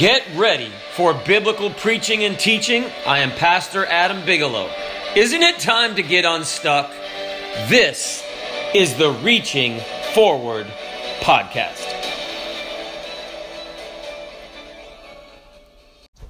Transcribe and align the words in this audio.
Get 0.00 0.26
ready 0.34 0.72
for 0.94 1.12
biblical 1.12 1.68
preaching 1.68 2.24
and 2.24 2.38
teaching. 2.38 2.86
I 3.06 3.18
am 3.18 3.32
Pastor 3.32 3.84
Adam 3.84 4.24
Bigelow. 4.24 4.70
Isn't 5.14 5.42
it 5.42 5.58
time 5.58 5.94
to 5.96 6.02
get 6.02 6.24
unstuck? 6.24 6.90
This 7.68 8.24
is 8.74 8.94
the 8.94 9.10
Reaching 9.10 9.78
Forward 10.14 10.66
podcast. 11.20 11.86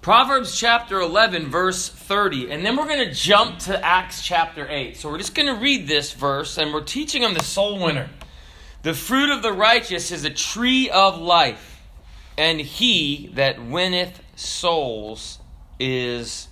Proverbs 0.01 0.59
chapter 0.59 0.99
11, 0.99 1.47
verse 1.47 1.89
30. 1.89 2.51
And 2.51 2.67
then 2.67 2.77
we're 2.77 2.89
going 2.89 3.09
to 3.09 3.15
jump 3.15 3.61
to 3.61 3.85
Acts 3.87 4.21
chapter 4.21 4.67
8. 4.69 4.97
So 4.97 5.09
we're 5.09 5.19
just 5.19 5.37
going 5.37 5.47
to 5.47 5.63
read 5.63 5.87
this 5.87 6.13
verse 6.13 6.59
and 6.59 6.75
we're 6.75 6.83
teaching 6.83 7.25
on 7.25 7.35
the 7.35 7.45
soul 7.45 7.79
winner. 7.79 8.11
The 8.83 8.95
fruit 8.95 9.31
of 9.31 9.43
the 9.43 9.53
righteous 9.53 10.11
is 10.11 10.25
a 10.25 10.31
tree 10.31 10.91
of 10.91 11.21
life 11.21 11.70
and 12.37 12.61
he 12.61 13.31
that 13.35 13.63
winneth 13.65 14.23
souls 14.37 15.39
is 15.79 16.49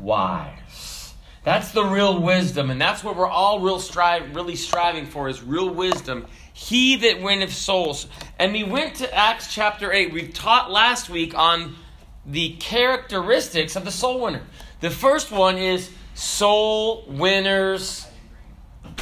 wise. 0.00 1.14
That's 1.44 1.70
the 1.70 1.84
real 1.84 2.20
wisdom, 2.20 2.70
and 2.70 2.80
that's 2.80 3.04
what 3.04 3.16
we're 3.16 3.28
all 3.28 3.60
real 3.60 3.78
strive, 3.78 4.34
really 4.34 4.56
striving 4.56 5.06
for 5.06 5.28
is 5.28 5.42
real 5.42 5.70
wisdom. 5.70 6.26
He 6.52 6.96
that 6.96 7.22
winneth 7.22 7.52
souls. 7.52 8.08
And 8.38 8.52
we 8.52 8.64
went 8.64 8.96
to 8.96 9.14
Acts 9.14 9.54
chapter 9.54 9.92
8. 9.92 10.12
We 10.12 10.26
taught 10.26 10.72
last 10.72 11.08
week 11.08 11.38
on 11.38 11.76
the 12.24 12.56
characteristics 12.56 13.76
of 13.76 13.84
the 13.84 13.92
soul 13.92 14.22
winner. 14.22 14.42
The 14.80 14.90
first 14.90 15.30
one 15.30 15.56
is 15.56 15.90
soul 16.14 17.04
winners 17.06 18.06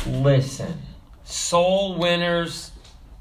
listen. 0.07 0.83
Soul 1.25 1.97
winners 1.97 2.73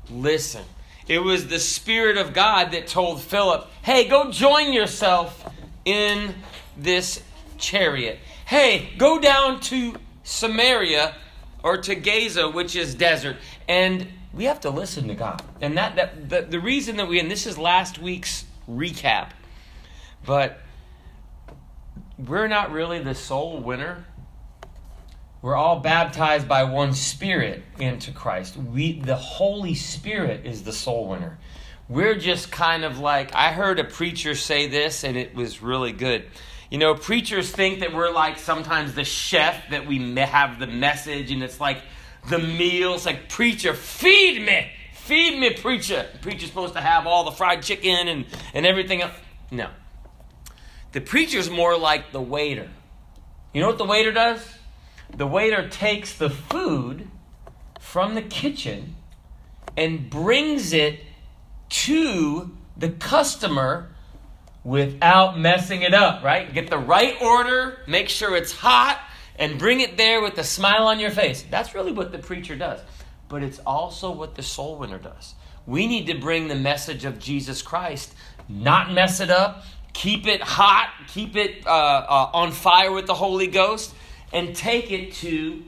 listen. 0.09 0.65
It 1.07 1.19
was 1.19 1.47
the 1.47 1.59
Spirit 1.59 2.17
of 2.17 2.33
God 2.33 2.71
that 2.71 2.87
told 2.87 3.21
Philip, 3.21 3.67
hey, 3.81 4.07
go 4.07 4.31
join 4.31 4.71
yourself 4.71 5.49
in 5.85 6.33
this 6.77 7.21
chariot. 7.57 8.19
Hey, 8.45 8.89
go 8.97 9.19
down 9.19 9.59
to 9.61 9.95
Samaria 10.23 11.15
or 11.61 11.77
to 11.77 11.95
Gaza, 11.95 12.49
which 12.49 12.75
is 12.75 12.95
desert. 12.95 13.37
And 13.67 14.07
we 14.33 14.45
have 14.45 14.61
to 14.61 14.69
listen 14.69 15.07
to 15.09 15.15
God. 15.15 15.41
And 15.61 15.77
that, 15.77 15.95
that 15.95 16.29
the, 16.29 16.41
the 16.41 16.59
reason 16.59 16.97
that 16.97 17.07
we, 17.07 17.19
and 17.19 17.29
this 17.29 17.45
is 17.45 17.57
last 17.57 17.99
week's 17.99 18.45
recap, 18.69 19.29
but 20.25 20.59
we're 22.17 22.47
not 22.47 22.71
really 22.71 22.99
the 22.99 23.15
soul 23.15 23.59
winner 23.59 24.05
we're 25.43 25.57
all 25.57 25.81
baptized 25.81 26.47
by 26.47 26.63
one 26.63 26.93
Spirit 26.93 27.63
into 27.77 28.13
Christ. 28.13 28.55
We, 28.55 29.01
the 29.01 29.17
Holy 29.17 29.75
Spirit 29.75 30.45
is 30.45 30.63
the 30.63 30.71
soul 30.71 31.09
winner. 31.09 31.37
We're 31.89 32.15
just 32.15 32.49
kind 32.49 32.85
of 32.85 32.99
like, 32.99 33.35
I 33.35 33.51
heard 33.51 33.77
a 33.77 33.83
preacher 33.83 34.35
say 34.35 34.67
this, 34.67 35.03
and 35.03 35.17
it 35.17 35.35
was 35.35 35.61
really 35.61 35.91
good. 35.91 36.23
You 36.71 36.77
know, 36.77 36.95
preachers 36.95 37.51
think 37.51 37.81
that 37.81 37.93
we're 37.93 38.09
like 38.09 38.39
sometimes 38.39 38.93
the 38.93 39.03
chef, 39.03 39.69
that 39.71 39.85
we 39.85 40.15
have 40.15 40.59
the 40.59 40.67
message, 40.67 41.29
and 41.29 41.43
it's 41.43 41.59
like 41.59 41.81
the 42.29 42.39
meal. 42.39 42.93
It's 42.93 43.05
like, 43.05 43.27
preacher, 43.27 43.73
feed 43.73 44.45
me. 44.45 44.71
Feed 44.93 45.37
me, 45.37 45.55
preacher. 45.55 46.07
Preacher's 46.21 46.47
supposed 46.47 46.75
to 46.75 46.81
have 46.81 47.05
all 47.05 47.25
the 47.25 47.31
fried 47.31 47.63
chicken 47.63 48.07
and, 48.07 48.25
and 48.53 48.65
everything 48.65 49.01
else. 49.01 49.11
No. 49.51 49.69
The 50.93 51.01
preacher's 51.01 51.49
more 51.49 51.77
like 51.77 52.13
the 52.13 52.21
waiter. 52.21 52.69
You 53.53 53.59
know 53.59 53.67
what 53.67 53.77
the 53.77 53.83
waiter 53.83 54.13
does? 54.13 54.39
The 55.15 55.27
waiter 55.27 55.67
takes 55.69 56.13
the 56.13 56.29
food 56.29 57.07
from 57.79 58.15
the 58.15 58.21
kitchen 58.21 58.95
and 59.77 60.09
brings 60.09 60.73
it 60.73 61.01
to 61.69 62.55
the 62.77 62.89
customer 62.89 63.89
without 64.63 65.37
messing 65.37 65.81
it 65.81 65.93
up, 65.93 66.23
right? 66.23 66.53
Get 66.53 66.69
the 66.69 66.77
right 66.77 67.21
order, 67.21 67.79
make 67.87 68.09
sure 68.09 68.35
it's 68.35 68.51
hot, 68.51 68.99
and 69.37 69.59
bring 69.59 69.81
it 69.81 69.97
there 69.97 70.21
with 70.21 70.37
a 70.37 70.43
smile 70.43 70.87
on 70.87 70.99
your 70.99 71.11
face. 71.11 71.43
That's 71.49 71.75
really 71.75 71.91
what 71.91 72.11
the 72.11 72.19
preacher 72.19 72.55
does. 72.55 72.79
But 73.27 73.43
it's 73.43 73.59
also 73.59 74.11
what 74.11 74.35
the 74.35 74.43
soul 74.43 74.77
winner 74.77 74.99
does. 74.99 75.35
We 75.65 75.87
need 75.87 76.07
to 76.07 76.19
bring 76.19 76.47
the 76.47 76.55
message 76.55 77.05
of 77.05 77.19
Jesus 77.19 77.61
Christ, 77.61 78.13
not 78.47 78.91
mess 78.93 79.19
it 79.19 79.29
up, 79.29 79.63
keep 79.93 80.27
it 80.27 80.41
hot, 80.41 80.89
keep 81.07 81.35
it 81.35 81.65
uh, 81.65 81.69
uh, 81.69 82.29
on 82.33 82.51
fire 82.51 82.91
with 82.91 83.07
the 83.07 83.13
Holy 83.13 83.47
Ghost, 83.47 83.93
and 84.33 84.55
take 84.55 84.91
it 84.91 85.13
to 85.13 85.63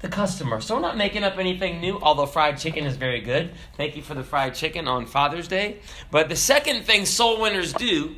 the 0.00 0.08
customer. 0.08 0.60
So 0.60 0.74
we're 0.74 0.82
not 0.82 0.98
making 0.98 1.24
up 1.24 1.38
anything 1.38 1.80
new, 1.80 1.98
although 1.98 2.26
fried 2.26 2.58
chicken 2.58 2.84
is 2.84 2.96
very 2.96 3.20
good. 3.20 3.52
Thank 3.76 3.96
you 3.96 4.02
for 4.02 4.14
the 4.14 4.22
fried 4.22 4.54
chicken 4.54 4.86
on 4.86 5.06
Father's 5.06 5.48
Day. 5.48 5.78
But 6.10 6.28
the 6.28 6.36
second 6.36 6.84
thing 6.84 7.06
soul 7.06 7.40
winners 7.40 7.72
do, 7.72 8.14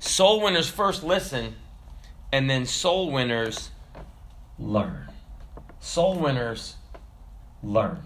soul 0.00 0.42
winners 0.42 0.68
first 0.68 1.04
listen, 1.04 1.54
and 2.32 2.50
then 2.50 2.66
soul 2.66 3.12
winners 3.12 3.70
learn. 4.58 5.08
Soul 5.78 6.18
winners 6.18 6.74
learn. 7.62 8.00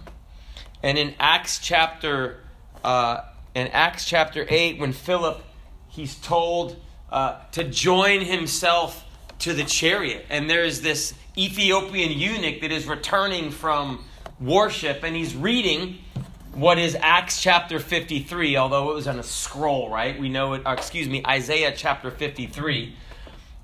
And 0.83 0.99
in 0.99 1.15
Acts 1.19 1.59
chapter 1.59 2.41
uh, 2.85 3.23
in 3.55 3.69
Acts 3.69 4.05
chapter 4.05 4.47
8, 4.49 4.79
when 4.79 4.93
Philip 4.93 5.43
he's 5.89 6.15
told 6.17 6.77
uh, 7.11 7.41
to 7.53 7.65
join 7.65 8.21
himself 8.21 9.05
to 9.41 9.53
the 9.53 9.65
chariot. 9.65 10.27
And 10.31 10.49
there's 10.49 10.81
this 10.81 11.15
Ethiopian 11.37 12.13
eunuch 12.13 12.61
that 12.61 12.73
is 12.73 12.87
returning 12.87 13.51
from 13.51 14.05
worship, 14.41 15.03
and 15.03 15.15
he's 15.15 15.35
reading 15.35 15.99
what 16.55 16.79
is 16.79 16.97
Acts 17.01 17.41
chapter 17.41 17.79
53, 17.79 18.57
although 18.57 18.91
it 18.91 18.95
was 18.95 19.07
on 19.07 19.19
a 19.19 19.23
scroll, 19.23 19.91
right? 19.91 20.19
We 20.19 20.29
know 20.29 20.55
it, 20.55 20.67
uh, 20.67 20.73
excuse 20.73 21.09
me, 21.09 21.23
Isaiah 21.25 21.73
chapter 21.77 22.11
53. 22.11 22.97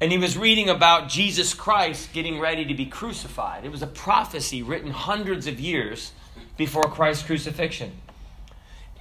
And 0.00 0.12
he 0.12 0.18
was 0.18 0.36
reading 0.36 0.68
about 0.68 1.08
Jesus 1.08 1.54
Christ 1.54 2.12
getting 2.12 2.38
ready 2.38 2.64
to 2.66 2.74
be 2.74 2.86
crucified. 2.86 3.64
It 3.64 3.72
was 3.72 3.82
a 3.82 3.86
prophecy 3.86 4.62
written 4.62 4.90
hundreds 4.90 5.46
of 5.46 5.58
years 5.58 6.12
before 6.56 6.84
Christ's 6.84 7.24
crucifixion. 7.24 7.92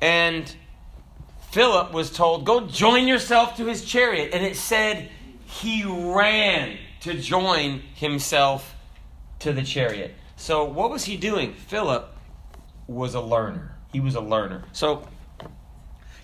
And 0.02 0.56
Philip 1.52 1.94
was 1.94 2.10
told, 2.10 2.46
Go 2.46 2.68
join 2.68 3.08
yourself 3.08 3.58
to 3.58 3.66
his 3.66 3.86
chariot. 3.86 4.32
And 4.34 4.44
it 4.44 4.56
said, 4.56 5.10
he 5.62 5.84
ran 5.84 6.78
to 7.02 7.14
join 7.14 7.82
himself 7.94 8.76
to 9.40 9.54
the 9.54 9.62
chariot. 9.62 10.16
So, 10.36 10.66
what 10.66 10.90
was 10.90 11.06
he 11.06 11.16
doing? 11.16 11.54
Philip 11.54 12.10
was 12.88 13.14
a 13.14 13.22
learner. 13.22 13.76
He 13.92 14.00
was 14.00 14.16
a 14.16 14.22
learner. 14.22 14.64
So, 14.72 15.08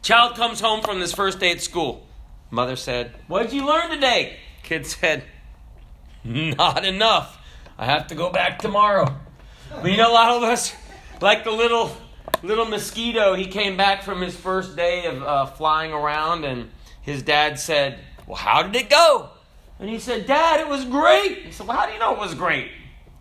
child 0.01 0.35
comes 0.35 0.59
home 0.59 0.81
from 0.81 0.99
his 0.99 1.13
first 1.13 1.39
day 1.39 1.51
at 1.51 1.61
school. 1.61 2.07
Mother 2.49 2.75
said, 2.75 3.13
What 3.27 3.43
did 3.43 3.53
you 3.53 3.67
learn 3.67 3.91
today? 3.91 4.37
Kid 4.63 4.87
said, 4.87 5.23
Not 6.23 6.83
enough. 6.83 7.37
I 7.77 7.85
have 7.85 8.07
to 8.07 8.15
go 8.15 8.31
back 8.31 8.59
tomorrow. 8.59 9.15
But 9.69 9.91
you 9.91 9.97
know, 9.97 10.11
a 10.11 10.13
lot 10.13 10.35
of 10.35 10.43
us, 10.43 10.73
like 11.21 11.43
the 11.43 11.51
little 11.51 11.95
little 12.41 12.65
mosquito, 12.65 13.35
he 13.35 13.45
came 13.45 13.77
back 13.77 14.01
from 14.01 14.21
his 14.21 14.35
first 14.35 14.75
day 14.75 15.05
of 15.05 15.21
uh, 15.21 15.45
flying 15.45 15.93
around, 15.93 16.45
and 16.45 16.71
his 17.01 17.21
dad 17.21 17.59
said, 17.59 17.99
well, 18.29 18.37
how 18.37 18.61
did 18.61 18.75
it 18.75 18.91
go? 18.91 19.31
And 19.79 19.89
he 19.89 19.97
said, 19.97 20.27
Dad, 20.27 20.59
it 20.59 20.67
was 20.67 20.85
great. 20.85 21.39
He 21.39 21.51
said, 21.51 21.65
Well, 21.65 21.75
how 21.75 21.87
do 21.87 21.93
you 21.93 21.99
know 21.99 22.13
it 22.13 22.19
was 22.19 22.35
great? 22.35 22.69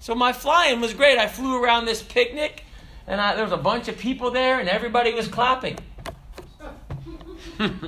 So 0.00 0.14
my 0.14 0.34
flying 0.34 0.82
was 0.82 0.92
great. 0.92 1.18
I 1.18 1.26
flew 1.26 1.62
around 1.62 1.86
this 1.86 2.02
picnic, 2.02 2.64
and 3.06 3.18
I, 3.18 3.34
there 3.34 3.42
was 3.42 3.52
a 3.52 3.56
bunch 3.56 3.88
of 3.88 3.96
people 3.96 4.30
there, 4.30 4.60
and 4.60 4.68
everybody 4.68 5.14
was 5.14 5.26
clapping. 5.26 5.78
this 7.58 7.80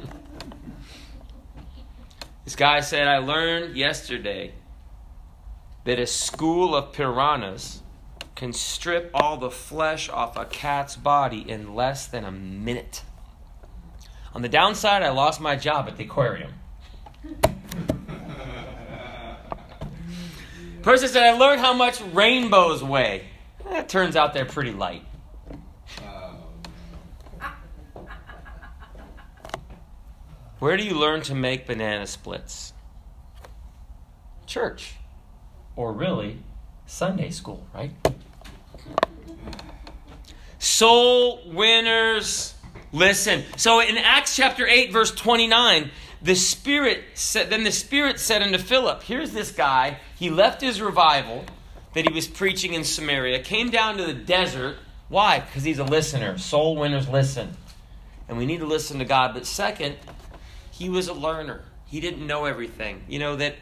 guy 2.56 2.80
said, 2.80 3.06
I 3.06 3.19
learned 3.19 3.76
yesterday 3.76 4.54
that 5.84 5.98
a 5.98 6.06
school 6.06 6.75
of 6.75 6.94
piranhas 6.94 7.82
can 8.34 8.54
strip 8.54 9.10
all 9.12 9.36
the 9.36 9.50
flesh 9.50 10.09
off 10.09 10.38
a 10.38 10.47
cat's 10.47 10.97
body 10.97 11.48
in 11.48 11.75
less 11.75 12.06
than 12.06 12.25
a 12.25 12.32
minute. 12.32 13.03
On 14.34 14.41
the 14.41 14.48
downside, 14.48 15.03
I 15.03 15.10
lost 15.10 15.38
my 15.38 15.54
job 15.54 15.86
at 15.86 15.98
the 15.98 16.04
aquarium. 16.04 16.54
Person 20.83 21.09
said, 21.09 21.22
I 21.22 21.33
learned 21.33 21.61
how 21.61 21.75
much 21.75 22.01
rainbows 22.13 22.83
weigh. 22.83 23.27
It 23.71 23.89
turns 23.89 24.17
out 24.17 24.34
they're 24.34 24.47
pretty 24.47 24.72
light. 24.72 25.05
Where 30.59 30.77
do 30.77 30.84
you 30.84 30.95
learn 30.95 31.22
to 31.22 31.34
make 31.34 31.67
banana 31.67 32.07
splits? 32.07 32.75
Church. 34.47 34.95
Or 35.75 35.93
really, 35.93 36.39
Sunday 36.87 37.31
school, 37.31 37.67
right? 37.75 37.93
Soul 40.59 41.41
winners, 41.47 42.55
listen. 42.93 43.45
So 43.57 43.81
in 43.81 43.97
Acts 43.97 44.37
chapter 44.37 44.67
8, 44.67 44.93
verse 44.93 45.15
29, 45.15 45.91
the 46.22 46.34
Spirit 46.34 47.05
said, 47.15 47.51
then 47.51 47.65
the 47.65 47.72
Spirit 47.72 48.21
said 48.21 48.43
unto 48.43 48.59
Philip, 48.59 49.03
Here's 49.03 49.33
this 49.33 49.51
guy. 49.53 49.99
He 50.19 50.31
left 50.31 50.61
his 50.61 50.81
revival 50.81 51.45
that 51.95 52.07
he 52.07 52.13
was 52.13 52.28
preaching 52.28 52.75
in 52.75 52.84
Samaria, 52.84 53.43
came 53.43 53.71
down 53.71 53.97
to 53.97 54.05
the 54.05 54.15
desert. 54.15 54.77
Why? 55.09 55.41
Because 55.41 55.65
he's 55.65 55.78
a 55.78 55.84
listener. 55.84 56.39
Soul 56.39 56.77
winners 56.77 57.09
listen. 57.09 57.57
And 58.28 58.39
we 58.39 58.47
need 58.47 58.61
to 58.61 58.67
listen 58.67 58.99
to 58.99 59.05
God. 59.05 59.34
But 59.34 59.47
second, 59.47 59.97
he 60.71 60.89
was 60.89 61.09
a 61.09 61.15
learner. 61.15 61.63
He 61.87 62.01
didn't 62.01 62.25
know 62.25 62.45
everything. 62.45 63.03
You 63.09 63.19
know 63.19 63.37
that 63.37 63.57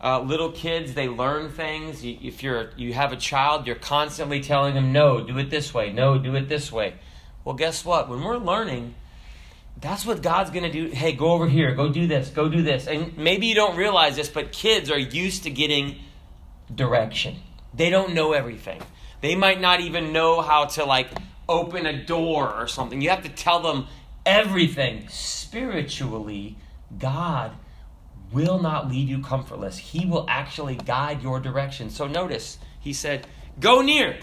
uh, 0.00 0.20
little 0.20 0.52
kids 0.52 0.94
they 0.94 1.08
learn 1.08 1.50
things. 1.50 2.04
If 2.04 2.42
you're 2.42 2.70
you 2.76 2.92
have 2.92 3.12
a 3.12 3.16
child, 3.16 3.66
you're 3.66 3.74
constantly 3.76 4.40
telling 4.40 4.74
them, 4.74 4.92
"No, 4.92 5.20
do 5.24 5.36
it 5.38 5.50
this 5.50 5.74
way. 5.74 5.92
No, 5.92 6.18
do 6.18 6.36
it 6.36 6.48
this 6.48 6.70
way." 6.70 6.94
Well, 7.44 7.56
guess 7.56 7.84
what? 7.84 8.08
When 8.08 8.22
we're 8.22 8.36
learning, 8.36 8.94
that's 9.80 10.06
what 10.06 10.22
God's 10.22 10.50
going 10.50 10.64
to 10.64 10.70
do. 10.70 10.94
Hey, 10.94 11.12
go 11.12 11.32
over 11.32 11.48
here. 11.48 11.74
Go 11.74 11.88
do 11.88 12.06
this. 12.06 12.28
Go 12.28 12.48
do 12.48 12.62
this. 12.62 12.86
And 12.86 13.16
maybe 13.18 13.46
you 13.46 13.54
don't 13.54 13.76
realize 13.76 14.16
this, 14.16 14.28
but 14.28 14.52
kids 14.52 14.90
are 14.90 14.98
used 14.98 15.42
to 15.44 15.50
getting 15.50 15.96
direction. 16.72 17.36
They 17.74 17.90
don't 17.90 18.14
know 18.14 18.32
everything. 18.32 18.80
They 19.20 19.34
might 19.34 19.60
not 19.60 19.80
even 19.80 20.12
know 20.12 20.40
how 20.40 20.66
to 20.66 20.84
like 20.84 21.08
open 21.48 21.86
a 21.86 22.04
door 22.04 22.52
or 22.52 22.68
something. 22.68 23.00
You 23.00 23.10
have 23.10 23.22
to 23.22 23.28
tell 23.28 23.60
them 23.60 23.86
everything. 24.24 25.08
Spiritually, 25.08 26.56
God 26.98 27.52
will 28.32 28.60
not 28.60 28.88
leave 28.88 29.08
you 29.08 29.20
comfortless. 29.20 29.76
He 29.78 30.06
will 30.06 30.26
actually 30.28 30.76
guide 30.76 31.22
your 31.22 31.40
direction. 31.40 31.90
So 31.90 32.06
notice, 32.06 32.58
he 32.80 32.92
said, 32.92 33.26
Go 33.60 33.82
near, 33.82 34.18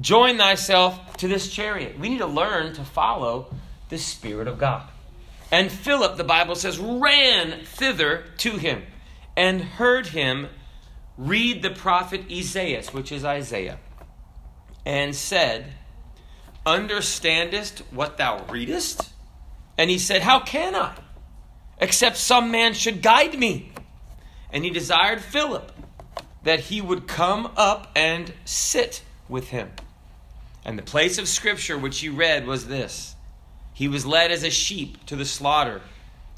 join 0.00 0.38
thyself 0.38 1.16
to 1.18 1.28
this 1.28 1.52
chariot. 1.52 1.98
We 1.98 2.08
need 2.08 2.18
to 2.18 2.26
learn 2.26 2.72
to 2.74 2.84
follow 2.84 3.54
the 3.90 3.98
Spirit 3.98 4.48
of 4.48 4.58
God. 4.58 4.88
And 5.52 5.70
Philip, 5.70 6.16
the 6.16 6.24
Bible 6.24 6.54
says, 6.54 6.78
ran 6.78 7.64
thither 7.64 8.24
to 8.38 8.52
him 8.52 8.84
and 9.36 9.60
heard 9.60 10.08
him 10.08 10.48
read 11.18 11.62
the 11.62 11.70
prophet 11.70 12.30
Esaias, 12.30 12.94
which 12.94 13.12
is 13.12 13.24
Isaiah, 13.24 13.78
and 14.86 15.14
said, 15.14 15.74
Understandest 16.64 17.80
what 17.90 18.16
thou 18.16 18.44
readest? 18.48 19.10
And 19.78 19.90
he 19.90 19.98
said, 19.98 20.22
How 20.22 20.40
can 20.40 20.74
I? 20.74 20.94
Except 21.78 22.16
some 22.16 22.50
man 22.50 22.74
should 22.74 23.02
guide 23.02 23.38
me. 23.38 23.72
And 24.52 24.64
he 24.64 24.70
desired 24.70 25.22
Philip 25.22 25.72
that 26.42 26.60
he 26.60 26.80
would 26.80 27.06
come 27.06 27.50
up 27.56 27.90
and 27.96 28.32
sit 28.44 29.02
with 29.28 29.48
him. 29.48 29.70
And 30.64 30.78
the 30.78 30.82
place 30.82 31.18
of 31.18 31.28
scripture 31.28 31.78
which 31.78 32.00
he 32.00 32.08
read 32.08 32.46
was 32.46 32.66
this 32.66 33.14
He 33.80 33.88
was 33.88 34.04
led 34.04 34.30
as 34.30 34.42
a 34.42 34.50
sheep 34.50 35.06
to 35.06 35.16
the 35.16 35.24
slaughter, 35.24 35.80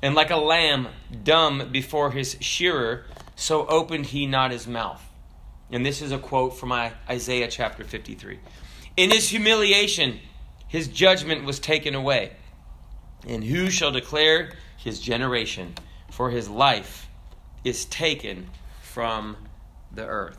and 0.01 0.15
like 0.15 0.31
a 0.31 0.37
lamb 0.37 0.87
dumb 1.25 1.71
before 1.73 2.13
his 2.13 2.37
shearer, 2.39 3.07
so 3.35 3.67
opened 3.67 4.07
he 4.07 4.27
not 4.27 4.53
his 4.53 4.69
mouth. 4.69 5.03
And 5.69 5.85
this 5.85 6.01
is 6.03 6.13
a 6.13 6.19
quote 6.19 6.57
from 6.57 6.71
Isaiah 6.71 7.49
chapter 7.49 7.83
53. 7.83 8.39
In 8.97 9.11
his 9.11 9.31
humiliation, 9.31 10.21
his 10.69 10.87
judgment 10.87 11.43
was 11.43 11.59
taken 11.59 11.97
away. 11.97 12.37
And 13.27 13.43
who 13.43 13.71
shall 13.71 13.91
declare 13.91 14.53
his 14.77 15.01
generation? 15.01 15.75
For 16.13 16.31
his 16.31 16.49
life 16.49 17.09
is 17.65 17.87
taken 17.87 18.51
from 18.83 19.37
the 19.91 20.07
earth. 20.07 20.39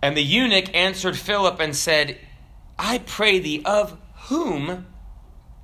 And 0.00 0.16
the 0.16 0.22
eunuch 0.22 0.74
answered 0.74 1.18
Philip 1.18 1.60
and 1.60 1.76
said, 1.76 2.16
I 2.78 2.96
pray 2.96 3.40
thee, 3.40 3.60
of 3.66 3.98
whom 4.28 4.86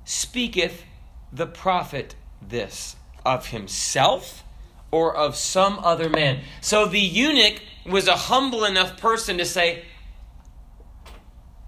speaketh 0.09 0.83
the 1.31 1.45
prophet 1.45 2.15
this? 2.41 2.95
Of 3.25 3.47
himself 3.47 4.43
or 4.91 5.15
of 5.15 5.35
some 5.35 5.77
other 5.79 6.09
man? 6.09 6.41
So 6.61 6.85
the 6.85 6.99
eunuch 6.99 7.61
was 7.85 8.07
a 8.07 8.15
humble 8.15 8.65
enough 8.65 8.99
person 8.99 9.37
to 9.37 9.45
say, 9.45 9.83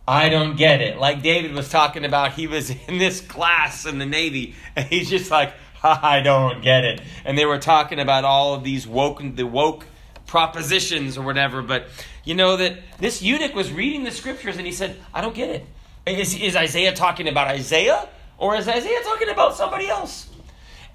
I 0.07 0.29
don't 0.29 0.57
get 0.57 0.81
it. 0.81 0.97
Like 0.97 1.21
David 1.21 1.53
was 1.53 1.69
talking 1.69 2.03
about, 2.03 2.33
he 2.33 2.47
was 2.47 2.69
in 2.88 2.97
this 2.97 3.21
class 3.21 3.85
in 3.85 3.99
the 3.99 4.05
Navy, 4.05 4.55
and 4.75 4.88
he's 4.88 5.09
just 5.09 5.29
like, 5.29 5.53
I 5.83 6.21
don't 6.21 6.61
get 6.61 6.83
it. 6.83 7.01
And 7.25 7.38
they 7.38 7.45
were 7.45 7.59
talking 7.59 7.99
about 7.99 8.23
all 8.23 8.55
of 8.55 8.63
these 8.63 8.88
woke, 8.88 9.21
the 9.35 9.45
woke 9.45 9.85
propositions 10.25 11.17
or 11.17 11.23
whatever. 11.23 11.61
But 11.61 11.88
you 12.23 12.33
know 12.33 12.57
that 12.57 12.77
this 12.99 13.21
eunuch 13.21 13.53
was 13.53 13.71
reading 13.71 14.03
the 14.03 14.11
scriptures 14.11 14.57
and 14.57 14.65
he 14.65 14.71
said, 14.71 14.95
I 15.13 15.21
don't 15.21 15.35
get 15.35 15.49
it. 15.49 15.65
Is, 16.07 16.39
is 16.39 16.55
Isaiah 16.55 16.93
talking 16.93 17.27
about 17.27 17.47
Isaiah? 17.47 18.07
Or 18.41 18.55
is 18.55 18.67
Isaiah 18.67 19.03
talking 19.03 19.29
about 19.29 19.55
somebody 19.55 19.88
else? 19.88 20.27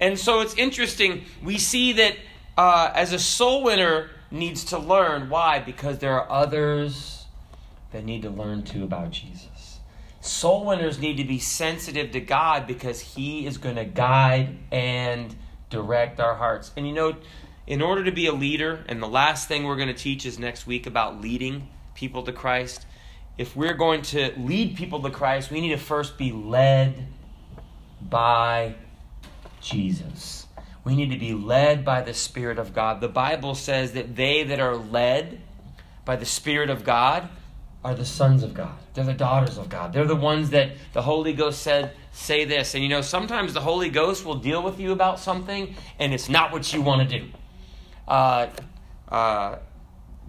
And 0.01 0.19
so 0.19 0.41
it's 0.41 0.53
interesting. 0.55 1.23
We 1.41 1.57
see 1.57 1.93
that 1.93 2.17
uh, 2.57 2.91
as 2.93 3.13
a 3.13 3.19
soul 3.19 3.63
winner 3.63 4.09
needs 4.29 4.65
to 4.65 4.77
learn. 4.77 5.29
Why? 5.29 5.59
Because 5.59 5.99
there 5.99 6.21
are 6.21 6.29
others 6.29 7.25
that 7.93 8.03
need 8.03 8.23
to 8.23 8.29
learn 8.29 8.63
too 8.63 8.83
about 8.83 9.11
Jesus. 9.11 9.79
Soul 10.19 10.65
winners 10.65 10.99
need 10.99 11.15
to 11.17 11.23
be 11.23 11.39
sensitive 11.39 12.11
to 12.11 12.19
God 12.19 12.67
because 12.67 12.99
He 12.99 13.45
is 13.45 13.57
going 13.57 13.77
to 13.77 13.85
guide 13.85 14.57
and 14.69 15.33
direct 15.69 16.19
our 16.19 16.35
hearts. 16.35 16.73
And 16.75 16.85
you 16.85 16.93
know, 16.93 17.15
in 17.65 17.81
order 17.81 18.03
to 18.03 18.11
be 18.11 18.27
a 18.27 18.33
leader, 18.33 18.83
and 18.89 19.01
the 19.01 19.07
last 19.07 19.47
thing 19.47 19.63
we're 19.63 19.77
going 19.77 19.87
to 19.87 19.93
teach 19.93 20.25
is 20.25 20.37
next 20.37 20.67
week 20.67 20.85
about 20.85 21.21
leading 21.21 21.69
people 21.95 22.23
to 22.23 22.33
Christ. 22.33 22.85
If 23.37 23.55
we're 23.55 23.75
going 23.75 24.01
to 24.01 24.33
lead 24.37 24.75
people 24.75 25.01
to 25.03 25.09
Christ, 25.11 25.49
we 25.49 25.61
need 25.61 25.69
to 25.69 25.77
first 25.77 26.17
be 26.17 26.33
led 26.33 27.07
by 28.01 28.75
Jesus. 29.61 30.47
We 30.83 30.95
need 30.95 31.11
to 31.11 31.17
be 31.17 31.33
led 31.33 31.83
by 31.83 32.01
the 32.01 32.13
Spirit 32.13 32.59
of 32.59 32.73
God. 32.73 33.01
The 33.01 33.09
Bible 33.09 33.55
says 33.55 33.93
that 33.93 34.15
they 34.15 34.43
that 34.43 34.59
are 34.59 34.75
led 34.75 35.41
by 36.05 36.15
the 36.15 36.25
Spirit 36.25 36.69
of 36.69 36.83
God 36.83 37.27
are 37.83 37.93
the 37.93 38.05
sons 38.05 38.43
of 38.43 38.53
God. 38.53 38.77
They're 38.93 39.03
the 39.03 39.13
daughters 39.13 39.57
of 39.57 39.69
God. 39.69 39.93
They're 39.93 40.05
the 40.05 40.15
ones 40.15 40.51
that 40.51 40.71
the 40.93 41.01
Holy 41.01 41.33
Ghost 41.33 41.61
said, 41.61 41.91
say 42.11 42.45
this. 42.45 42.73
And 42.73 42.83
you 42.83 42.89
know, 42.89 43.01
sometimes 43.01 43.53
the 43.53 43.61
Holy 43.61 43.89
Ghost 43.89 44.25
will 44.25 44.35
deal 44.35 44.63
with 44.63 44.79
you 44.79 44.91
about 44.91 45.19
something 45.19 45.75
and 45.99 46.13
it's 46.13 46.29
not 46.29 46.51
what 46.51 46.73
you 46.73 46.81
want 46.81 47.09
to 47.09 47.19
do 47.19 47.27
uh, 48.07 48.47
uh, 49.09 49.57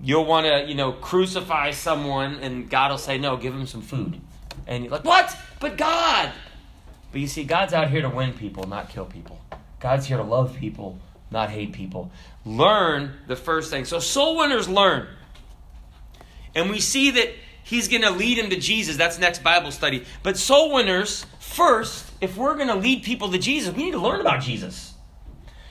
you'll 0.03 0.25
want 0.25 0.47
to, 0.47 0.69
you 0.69 0.75
know, 0.75 0.93
crucify 0.93 1.71
someone, 1.71 2.37
and 2.37 2.69
God 2.69 2.91
will 2.91 2.99
say, 2.99 3.19
no, 3.19 3.37
give 3.37 3.55
him 3.55 3.67
some 3.67 3.83
food. 3.83 4.21
And 4.67 4.85
you're 4.85 4.93
like, 4.93 5.05
what? 5.05 5.37
But 5.61 5.77
God! 5.77 6.33
But 7.11 7.21
you 7.21 7.27
see, 7.27 7.45
God's 7.45 7.73
out 7.73 7.91
here 7.91 8.03
to 8.03 8.09
win 8.09 8.35
people, 8.35 8.65
not 8.65 8.91
kill 8.91 9.07
people. 9.07 9.41
God's 9.81 10.07
here 10.07 10.17
to 10.17 10.23
love 10.23 10.57
people, 10.57 10.99
not 11.31 11.51
hate 11.51 11.73
people. 11.73 12.11
Learn 12.45 13.13
the 13.27 13.37
first 13.37 13.71
thing. 13.71 13.85
So 13.85 13.99
soul 13.99 14.39
winners 14.39 14.69
learn. 14.69 15.07
And 16.55 16.71
we 16.71 16.81
see 16.81 17.11
that 17.13 17.31
he's 17.63 17.89
going 17.89 18.03
to 18.03 18.11
lead 18.11 18.39
him 18.39 18.51
to 18.51 18.59
Jesus. 18.59 18.97
That's 18.97 19.19
next 19.19 19.43
Bible 19.43 19.71
study. 19.71 20.05
But 20.23 20.37
soul 20.37 20.75
winners, 20.75 21.25
first, 21.39 22.11
if 22.21 22.37
we're 22.37 22.57
going 22.57 22.69
to 22.69 22.75
lead 22.75 23.05
people 23.05 23.31
to 23.31 23.39
Jesus, 23.39 23.75
we 23.75 23.85
need 23.85 23.93
to 23.93 23.99
learn 23.99 24.21
about 24.21 24.43
Jesus. 24.43 24.95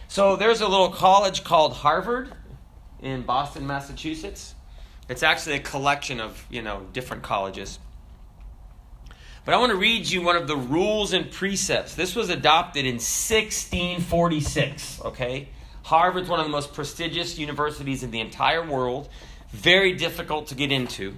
So 0.08 0.36
there's 0.36 0.62
a 0.62 0.68
little 0.68 0.90
college 0.90 1.44
called 1.44 1.74
Harvard 1.74 2.32
in 3.02 3.24
Boston, 3.24 3.68
Massachusetts. 3.68 4.56
It's 5.10 5.24
actually 5.24 5.56
a 5.56 5.60
collection 5.60 6.20
of, 6.20 6.46
you 6.50 6.62
know, 6.62 6.86
different 6.94 7.24
colleges. 7.24 7.80
But 9.46 9.54
I 9.54 9.58
want 9.58 9.72
to 9.72 9.78
read 9.78 10.10
you 10.10 10.22
one 10.22 10.36
of 10.36 10.48
the 10.48 10.58
rules 10.58 11.14
and 11.14 11.32
precepts. 11.32 11.96
This 11.96 12.16
was 12.16 12.30
adopted 12.30 12.86
in 12.86 12.96
1646, 12.96 15.02
okay? 15.06 15.48
Harvard's 15.84 16.28
one 16.28 16.40
of 16.40 16.46
the 16.46 16.52
most 16.52 16.74
prestigious 16.74 17.38
universities 17.38 18.04
in 18.04 18.12
the 18.12 18.20
entire 18.20 18.66
world. 18.66 19.08
Very 19.52 19.94
difficult 19.94 20.48
to 20.48 20.56
get 20.56 20.72
into. 20.72 21.16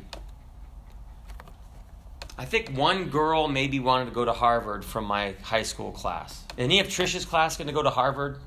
I 2.38 2.46
think 2.46 2.70
one 2.70 3.10
girl 3.10 3.50
maybe 3.50 3.82
wanted 3.82 4.06
to 4.06 4.12
go 4.12 4.24
to 4.24 4.32
Harvard 4.32 4.86
from 4.86 5.04
my 5.04 5.36
high 5.42 5.64
school 5.64 5.92
class. 5.92 6.46
Any 6.58 6.80
of 6.80 6.88
Trisha's 6.88 7.26
class 7.26 7.58
going 7.58 7.68
to 7.68 7.74
go 7.74 7.84
to 7.84 7.90
Harvard? 7.90 8.38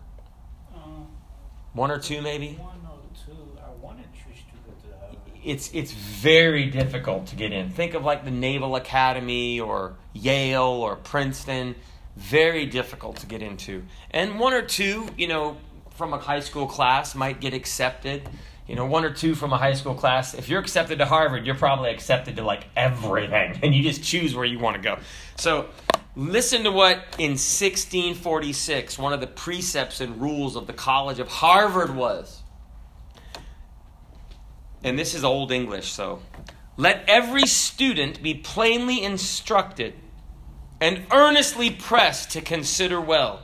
Uh, 0.75 0.79
one 1.75 1.91
or 1.91 1.99
two, 1.99 2.23
maybe. 2.23 2.55
One 2.55 2.81
or 2.87 3.01
two. 3.27 3.37
I 3.61 3.69
wanted 3.85 4.07
Trish 4.15 4.47
to 4.49 4.57
go 4.65 4.73
to 4.89 4.97
Harvard. 4.99 5.19
It's 5.45 5.71
it's 5.73 5.93
very 5.93 6.67
difficult 6.67 7.27
to 7.29 7.37
get 7.37 7.53
in. 7.53 7.71
Think 7.71 7.95
of 7.95 8.05
like 8.05 8.25
the 8.25 8.31
Naval 8.31 8.77
Academy 8.77 9.61
or 9.61 9.97
Yale 10.13 10.63
or 10.63 10.97
Princeton. 10.97 11.75
Very 12.17 12.67
difficult 12.67 13.17
to 13.19 13.27
get 13.27 13.43
into. 13.43 13.85
And 14.11 14.39
one 14.39 14.53
or 14.53 14.63
two, 14.63 15.09
you 15.17 15.27
know, 15.27 15.57
from 15.97 16.13
a 16.13 16.19
high 16.19 16.41
school 16.41 16.67
class 16.67 17.15
might 17.15 17.41
get 17.41 17.55
accepted. 17.55 18.29
You 18.69 18.77
know, 18.77 18.87
one 18.87 19.05
or 19.05 19.13
two 19.13 19.35
from 19.35 19.53
a 19.53 19.59
high 19.59 19.73
school 19.73 19.95
class. 19.95 20.35
If 20.35 20.49
you're 20.49 20.61
accepted 20.61 20.99
to 20.99 21.07
Harvard, 21.07 21.45
you're 21.45 21.55
probably 21.55 21.91
accepted 21.91 22.37
to 22.37 22.45
like 22.45 22.67
everything, 22.77 23.59
and 23.63 23.75
you 23.75 23.83
just 23.83 24.03
choose 24.03 24.35
where 24.35 24.45
you 24.45 24.59
want 24.59 24.77
to 24.77 24.83
go. 24.83 24.99
So 25.37 25.69
Listen 26.15 26.65
to 26.65 26.71
what 26.71 26.97
in 27.17 27.33
1646 27.33 28.99
one 28.99 29.15
of 29.15 29.21
the 29.23 29.27
precepts 29.27 30.03
and 30.03 30.21
rules 30.21 30.57
of 30.57 30.67
the 30.67 30.75
College 30.75 31.19
of 31.19 31.29
Harvard 31.29 31.97
was. 31.97 32.42
And 34.85 34.99
this 34.99 35.15
is 35.15 35.25
Old 35.25 35.53
English, 35.53 35.93
so. 35.93 36.23
Let 36.77 37.05
every 37.09 37.47
student 37.47 38.23
be 38.23 38.35
plainly 38.35 39.03
instructed 39.03 39.95
and 40.81 41.07
earnestly 41.13 41.71
pressed 41.71 42.31
to 42.31 42.41
consider 42.41 43.01
well 43.01 43.41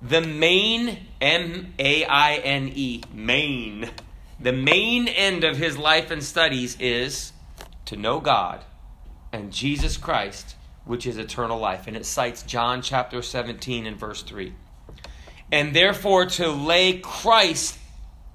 the 0.00 0.22
main 0.22 1.06
M 1.20 1.74
A 1.78 2.04
I 2.04 2.36
N 2.36 2.70
E, 2.74 3.02
main. 3.12 3.90
The 4.38 4.52
main 4.52 5.08
end 5.08 5.44
of 5.44 5.58
his 5.58 5.76
life 5.76 6.10
and 6.10 6.22
studies 6.22 6.76
is 6.80 7.32
to 7.84 7.96
know 7.96 8.20
God 8.20 8.64
and 9.32 9.52
Jesus 9.52 9.98
Christ 9.98 10.56
which 10.84 11.06
is 11.06 11.18
eternal 11.18 11.58
life. 11.58 11.86
And 11.86 11.96
it 11.96 12.06
cites 12.06 12.42
John 12.42 12.82
chapter 12.82 13.22
17 13.22 13.86
and 13.86 13.96
verse 13.96 14.22
3. 14.22 14.52
And 15.52 15.74
therefore 15.74 16.26
to 16.26 16.50
lay 16.50 16.98
Christ 16.98 17.78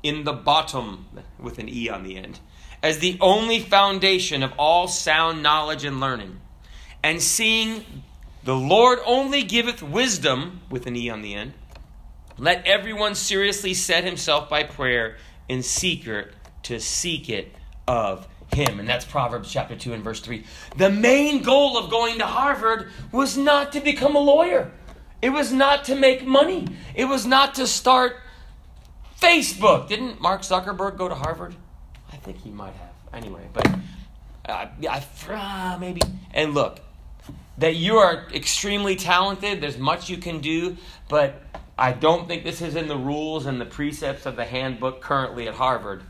in 0.06 0.24
the 0.24 0.34
bottom, 0.34 1.08
with 1.40 1.58
an 1.58 1.68
E 1.68 1.90
on 1.90 2.04
the 2.04 2.16
end, 2.16 2.40
as 2.84 3.00
the 3.00 3.18
only 3.20 3.60
foundation 3.60 4.44
of 4.44 4.54
all 4.60 4.88
sound 4.88 5.42
knowledge 5.42 5.84
and 5.84 6.00
learning. 6.00 6.40
And 7.04 7.20
seeing 7.20 8.04
the 8.44 8.56
Lord 8.56 9.00
only 9.04 9.42
giveth 9.42 9.82
wisdom, 9.82 10.62
with 10.70 10.86
an 10.86 10.96
E 10.96 11.10
on 11.10 11.24
the 11.24 11.34
end, 11.34 11.54
let 12.38 12.68
everyone 12.68 13.16
seriously 13.16 13.74
set 13.74 14.04
himself 14.04 14.48
by 14.48 14.62
prayer 14.62 15.18
in 15.50 15.64
secret 15.64 16.34
to 16.64 16.80
seek 16.80 17.28
it 17.28 17.52
of 17.88 18.28
him. 18.54 18.80
And 18.80 18.88
that's 18.88 19.06
Proverbs 19.06 19.52
chapter 19.52 19.76
2 19.76 19.94
and 19.94 20.04
verse 20.04 20.20
3. 20.20 20.44
The 20.78 20.92
main 20.92 21.42
goal 21.42 21.80
of 21.80 21.90
going 21.90 22.20
to 22.20 22.28
Harvard 22.28 22.92
was 23.12 23.36
not 23.36 23.72
to 23.72 23.80
become 23.80 24.16
a 24.16 24.20
lawyer, 24.20 24.72
it 25.24 25.30
was 25.30 25.52
not 25.52 25.86
to 25.86 25.96
make 25.96 26.28
money, 26.28 26.68
it 26.94 27.06
was 27.06 27.26
not 27.26 27.56
to 27.56 27.66
start 27.66 28.18
Facebook. 29.20 29.88
Didn't 29.88 30.22
Mark 30.22 30.42
Zuckerberg 30.42 30.98
go 30.98 31.08
to 31.08 31.16
Harvard? 31.16 31.56
I 32.12 32.18
think 32.18 32.42
he 32.42 32.50
might 32.50 32.74
have. 32.74 32.94
Anyway, 33.14 33.48
but 33.54 33.68
uh, 34.48 34.68
I, 34.90 35.04
uh, 35.30 35.78
maybe. 35.80 36.02
And 36.34 36.54
look, 36.54 36.80
that 37.58 37.76
you 37.76 37.98
are 37.98 38.28
extremely 38.34 38.96
talented, 38.96 39.62
there's 39.62 39.78
much 39.78 40.10
you 40.10 40.18
can 40.18 40.40
do, 40.40 40.78
but 41.08 41.42
I 41.78 41.94
don't 41.94 42.28
think 42.28 42.44
this 42.44 42.62
is 42.62 42.76
in 42.76 42.88
the 42.88 42.98
rules 42.98 43.46
and 43.46 43.60
the 43.60 43.66
precepts 43.66 44.26
of 44.26 44.36
the 44.36 44.46
handbook 44.46 45.02
currently 45.02 45.48
at 45.48 45.56
Harvard, 45.56 46.04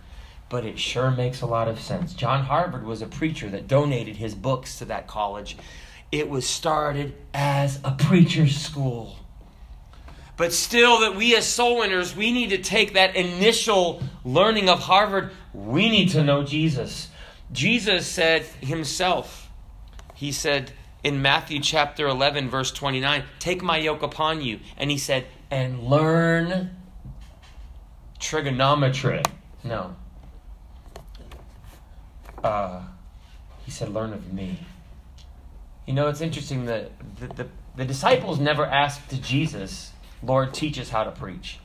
but 0.49 0.65
it 0.65 0.79
sure 0.79 1.11
makes 1.11 1.41
a 1.41 1.45
lot 1.45 1.67
of 1.67 1.79
sense. 1.79 2.13
John 2.13 2.43
Harvard 2.43 2.85
was 2.85 3.01
a 3.01 3.07
preacher 3.07 3.49
that 3.49 3.67
donated 3.67 4.15
his 4.15 4.35
books 4.35 4.77
to 4.79 4.85
that 4.85 5.07
college. 5.07 5.57
It 6.11 6.29
was 6.29 6.47
started 6.47 7.15
as 7.33 7.79
a 7.83 7.91
preacher's 7.91 8.57
school. 8.57 9.17
But 10.37 10.51
still, 10.51 10.99
that 11.01 11.15
we 11.15 11.35
as 11.35 11.45
soul 11.45 11.79
winners, 11.79 12.15
we 12.15 12.31
need 12.31 12.49
to 12.49 12.57
take 12.57 12.93
that 12.93 13.15
initial 13.15 14.03
learning 14.23 14.69
of 14.69 14.79
Harvard. 14.79 15.31
We 15.53 15.89
need 15.89 16.09
to 16.09 16.23
know 16.23 16.43
Jesus. 16.43 17.09
Jesus 17.51 18.05
said 18.05 18.43
himself, 18.61 19.49
He 20.13 20.31
said 20.31 20.71
in 21.03 21.21
Matthew 21.21 21.61
chapter 21.61 22.07
11, 22.07 22.49
verse 22.49 22.71
29, 22.71 23.23
Take 23.39 23.61
my 23.61 23.77
yoke 23.77 24.01
upon 24.01 24.41
you. 24.41 24.59
And 24.77 24.91
He 24.91 24.97
said, 24.97 25.25
and 25.51 25.83
learn 25.83 26.75
trigonometry. 28.19 29.21
No. 29.63 29.95
Uh, 32.43 32.81
he 33.65 33.71
said, 33.71 33.89
Learn 33.89 34.13
of 34.13 34.33
me. 34.33 34.59
You 35.85 35.93
know, 35.93 36.07
it's 36.07 36.21
interesting 36.21 36.65
that 36.65 36.91
the, 37.19 37.27
the, 37.27 37.47
the 37.75 37.85
disciples 37.85 38.39
never 38.39 38.65
asked 38.65 39.21
Jesus, 39.21 39.91
Lord, 40.25 40.53
teach 40.53 40.79
us 40.79 40.89
how 40.89 41.03
to 41.03 41.11
preach. 41.11 41.59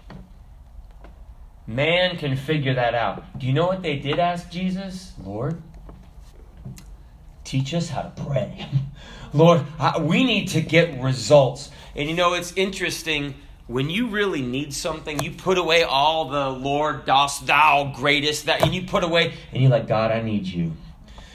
Man 1.66 2.16
can 2.16 2.36
figure 2.36 2.74
that 2.74 2.94
out. 2.94 3.38
Do 3.38 3.46
you 3.46 3.52
know 3.52 3.66
what 3.66 3.82
they 3.82 3.96
did 3.96 4.18
ask 4.18 4.50
Jesus? 4.50 5.12
Lord, 5.22 5.62
teach 7.44 7.72
us 7.72 7.88
how 7.88 8.02
to 8.02 8.22
pray. 8.24 8.68
Lord, 9.32 9.64
we 10.00 10.24
need 10.24 10.48
to 10.48 10.60
get 10.60 11.00
results. 11.00 11.70
And 11.94 12.08
you 12.08 12.14
know, 12.14 12.34
it's 12.34 12.52
interesting 12.52 13.34
when 13.66 13.88
you 13.88 14.08
really 14.08 14.42
need 14.42 14.74
something, 14.74 15.20
you 15.20 15.30
put 15.30 15.56
away 15.56 15.84
all 15.84 16.28
the 16.28 16.50
Lord, 16.50 17.06
dost 17.06 17.46
thou 17.46 17.92
greatest 17.94 18.46
that, 18.46 18.62
and 18.62 18.74
you 18.74 18.82
put 18.82 19.04
away, 19.04 19.34
and 19.52 19.62
you're 19.62 19.70
like, 19.70 19.86
God, 19.86 20.10
I 20.10 20.22
need 20.22 20.46
you. 20.46 20.72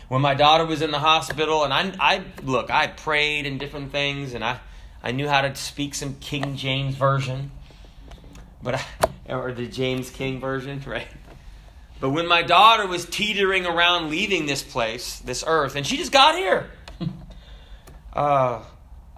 When 0.09 0.21
my 0.21 0.33
daughter 0.33 0.65
was 0.65 0.81
in 0.81 0.91
the 0.91 0.99
hospital, 0.99 1.63
and 1.63 1.73
I, 1.73 1.93
I 1.97 2.23
look, 2.43 2.69
I 2.69 2.87
prayed 2.87 3.45
and 3.45 3.57
different 3.57 3.93
things, 3.93 4.33
and 4.33 4.43
I, 4.43 4.59
I 5.05 5.11
knew 5.11 5.29
how 5.29 5.41
to 5.41 5.53
speak 5.55 5.93
some 5.93 6.15
King 6.15 6.55
James 6.57 6.95
version, 6.95 7.51
but 8.63 8.83
I, 9.29 9.33
or 9.33 9.53
the 9.53 9.67
James 9.67 10.09
King 10.09 10.39
version, 10.39 10.81
right? 10.87 11.07
But 11.99 12.09
when 12.09 12.27
my 12.27 12.41
daughter 12.41 12.87
was 12.87 13.05
teetering 13.05 13.67
around 13.67 14.09
leaving 14.09 14.47
this 14.47 14.63
place, 14.63 15.19
this 15.19 15.43
earth, 15.45 15.75
and 15.75 15.85
she 15.85 15.95
just 15.95 16.11
got 16.11 16.35
here, 16.35 16.71
uh, 18.13 18.63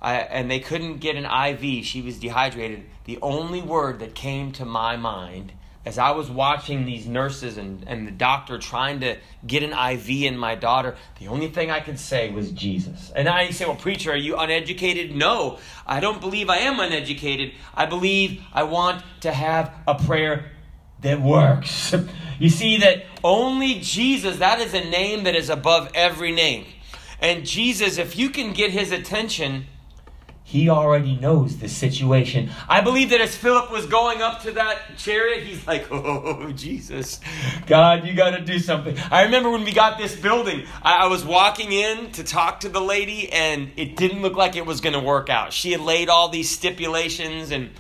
I, 0.02 0.16
and 0.16 0.52
they 0.52 0.60
couldn't 0.60 0.98
get 0.98 1.16
an 1.16 1.24
IV. 1.24 1.86
She 1.86 2.02
was 2.02 2.20
dehydrated. 2.20 2.84
The 3.06 3.18
only 3.22 3.62
word 3.62 4.00
that 4.00 4.14
came 4.14 4.52
to 4.54 4.66
my 4.66 4.98
mind 4.98 5.54
as 5.88 5.98
I 5.98 6.12
was 6.12 6.30
watching 6.30 6.84
these 6.84 7.08
nurses 7.08 7.58
and, 7.58 7.82
and 7.88 8.06
the 8.06 8.12
doctor 8.12 8.58
trying 8.58 9.00
to 9.00 9.16
get 9.46 9.64
an 9.64 9.72
IV 9.72 10.10
in 10.24 10.38
my 10.38 10.54
daughter, 10.54 10.98
the 11.18 11.30
only 11.30 11.48
thing 11.48 11.72
I 11.72 11.80
could 11.80 11.98
say 11.98 12.30
was 12.30 12.52
Jesus. 12.52 13.10
And 13.16 13.30
I 13.30 13.52
say, 13.52 13.66
Well, 13.66 13.78
preacher, 13.78 14.12
are 14.12 14.18
you 14.18 14.36
uneducated? 14.36 15.16
No, 15.16 15.60
I 15.86 16.02
don't 16.02 16.20
believe 16.20 16.50
I 16.50 16.58
am 16.58 16.82
uneducated. 16.82 17.54
I 17.74 17.86
believe 17.86 18.42
I 18.54 18.64
want 18.64 19.02
to 19.22 19.32
have 19.32 19.74
a 19.88 19.96
prayer 19.96 20.52
that 21.04 21.22
works. 21.22 21.96
you 22.40 22.50
see, 22.50 22.80
that 22.80 23.06
only 23.24 23.76
Jesus, 23.80 24.40
that 24.40 24.60
is 24.60 24.74
a 24.74 24.84
name 24.84 25.24
that 25.24 25.36
is 25.36 25.50
above 25.50 25.90
every 25.96 26.34
name. 26.34 26.66
And 27.22 27.46
Jesus, 27.46 27.98
if 27.98 28.18
you 28.18 28.30
can 28.30 28.52
get 28.52 28.72
his 28.72 28.92
attention, 28.92 29.68
he 30.48 30.70
already 30.70 31.18
knows 31.18 31.58
the 31.58 31.68
situation. 31.68 32.50
I 32.70 32.80
believe 32.80 33.10
that 33.10 33.20
as 33.20 33.36
Philip 33.36 33.70
was 33.70 33.86
going 33.86 34.22
up 34.22 34.44
to 34.44 34.52
that 34.52 34.98
chariot, 34.98 35.44
he's 35.44 35.68
like, 35.68 35.86
Oh, 35.92 36.54
Jesus, 36.54 37.20
God, 37.66 38.08
you 38.08 38.14
got 38.14 38.30
to 38.30 38.40
do 38.40 38.58
something. 38.58 38.98
I 39.12 39.24
remember 39.24 39.50
when 39.50 39.66
we 39.66 39.74
got 39.74 39.98
this 39.98 40.16
building, 40.16 40.66
I, 40.82 41.04
I 41.04 41.08
was 41.08 41.26
walking 41.26 41.74
in 41.74 42.14
to 42.14 42.24
talk 42.24 42.62
to 42.62 42.70
the 42.70 42.80
lady, 42.80 43.30
and 43.30 43.72
it 43.76 43.98
didn't 43.98 44.22
look 44.22 44.38
like 44.38 44.56
it 44.56 44.66
was 44.66 44.80
going 44.80 44.94
to 44.94 45.02
work 45.02 45.30
out. 45.30 45.52
She 45.52 45.74
had 45.74 45.82
laid 45.82 46.08
all 46.08 46.30
these 46.30 46.50
stipulations, 46.50 47.52
and 47.52 47.72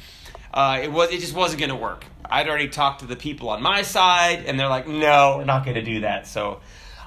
uh, 0.54 0.82
it, 0.84 0.92
was, 0.92 1.10
it 1.10 1.22
just 1.22 1.34
wasn't 1.34 1.62
going 1.62 1.70
to 1.70 1.76
work. 1.78 2.04
I'd 2.26 2.50
already 2.50 2.68
talked 2.68 3.00
to 3.00 3.06
the 3.06 3.16
people 3.16 3.48
on 3.48 3.64
my 3.64 3.82
side, 3.82 4.44
and 4.46 4.60
they're 4.60 4.68
like, 4.68 4.90
No, 4.90 5.38
we're 5.38 5.46
not 5.46 5.64
going 5.64 5.76
to 5.76 5.84
do 5.84 6.02
that. 6.02 6.28
So 6.28 6.60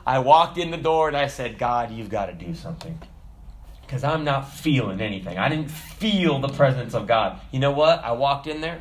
I 0.07 0.21
walked 0.21 0.57
in 0.57 0.71
the 0.71 0.79
door 0.79 1.09
and 1.09 1.19
I 1.19 1.27
said, 1.27 1.59
God, 1.59 1.91
you've 1.91 2.09
got 2.09 2.27
to 2.27 2.33
do 2.33 2.55
something 2.55 2.99
because 3.91 4.05
I'm 4.05 4.23
not 4.23 4.49
feeling 4.49 5.01
anything. 5.01 5.37
I 5.37 5.49
didn't 5.49 5.69
feel 5.69 6.39
the 6.39 6.47
presence 6.47 6.95
of 6.95 7.09
God. 7.09 7.41
You 7.51 7.59
know 7.59 7.73
what? 7.73 8.05
I 8.05 8.13
walked 8.13 8.47
in 8.47 8.61
there 8.61 8.81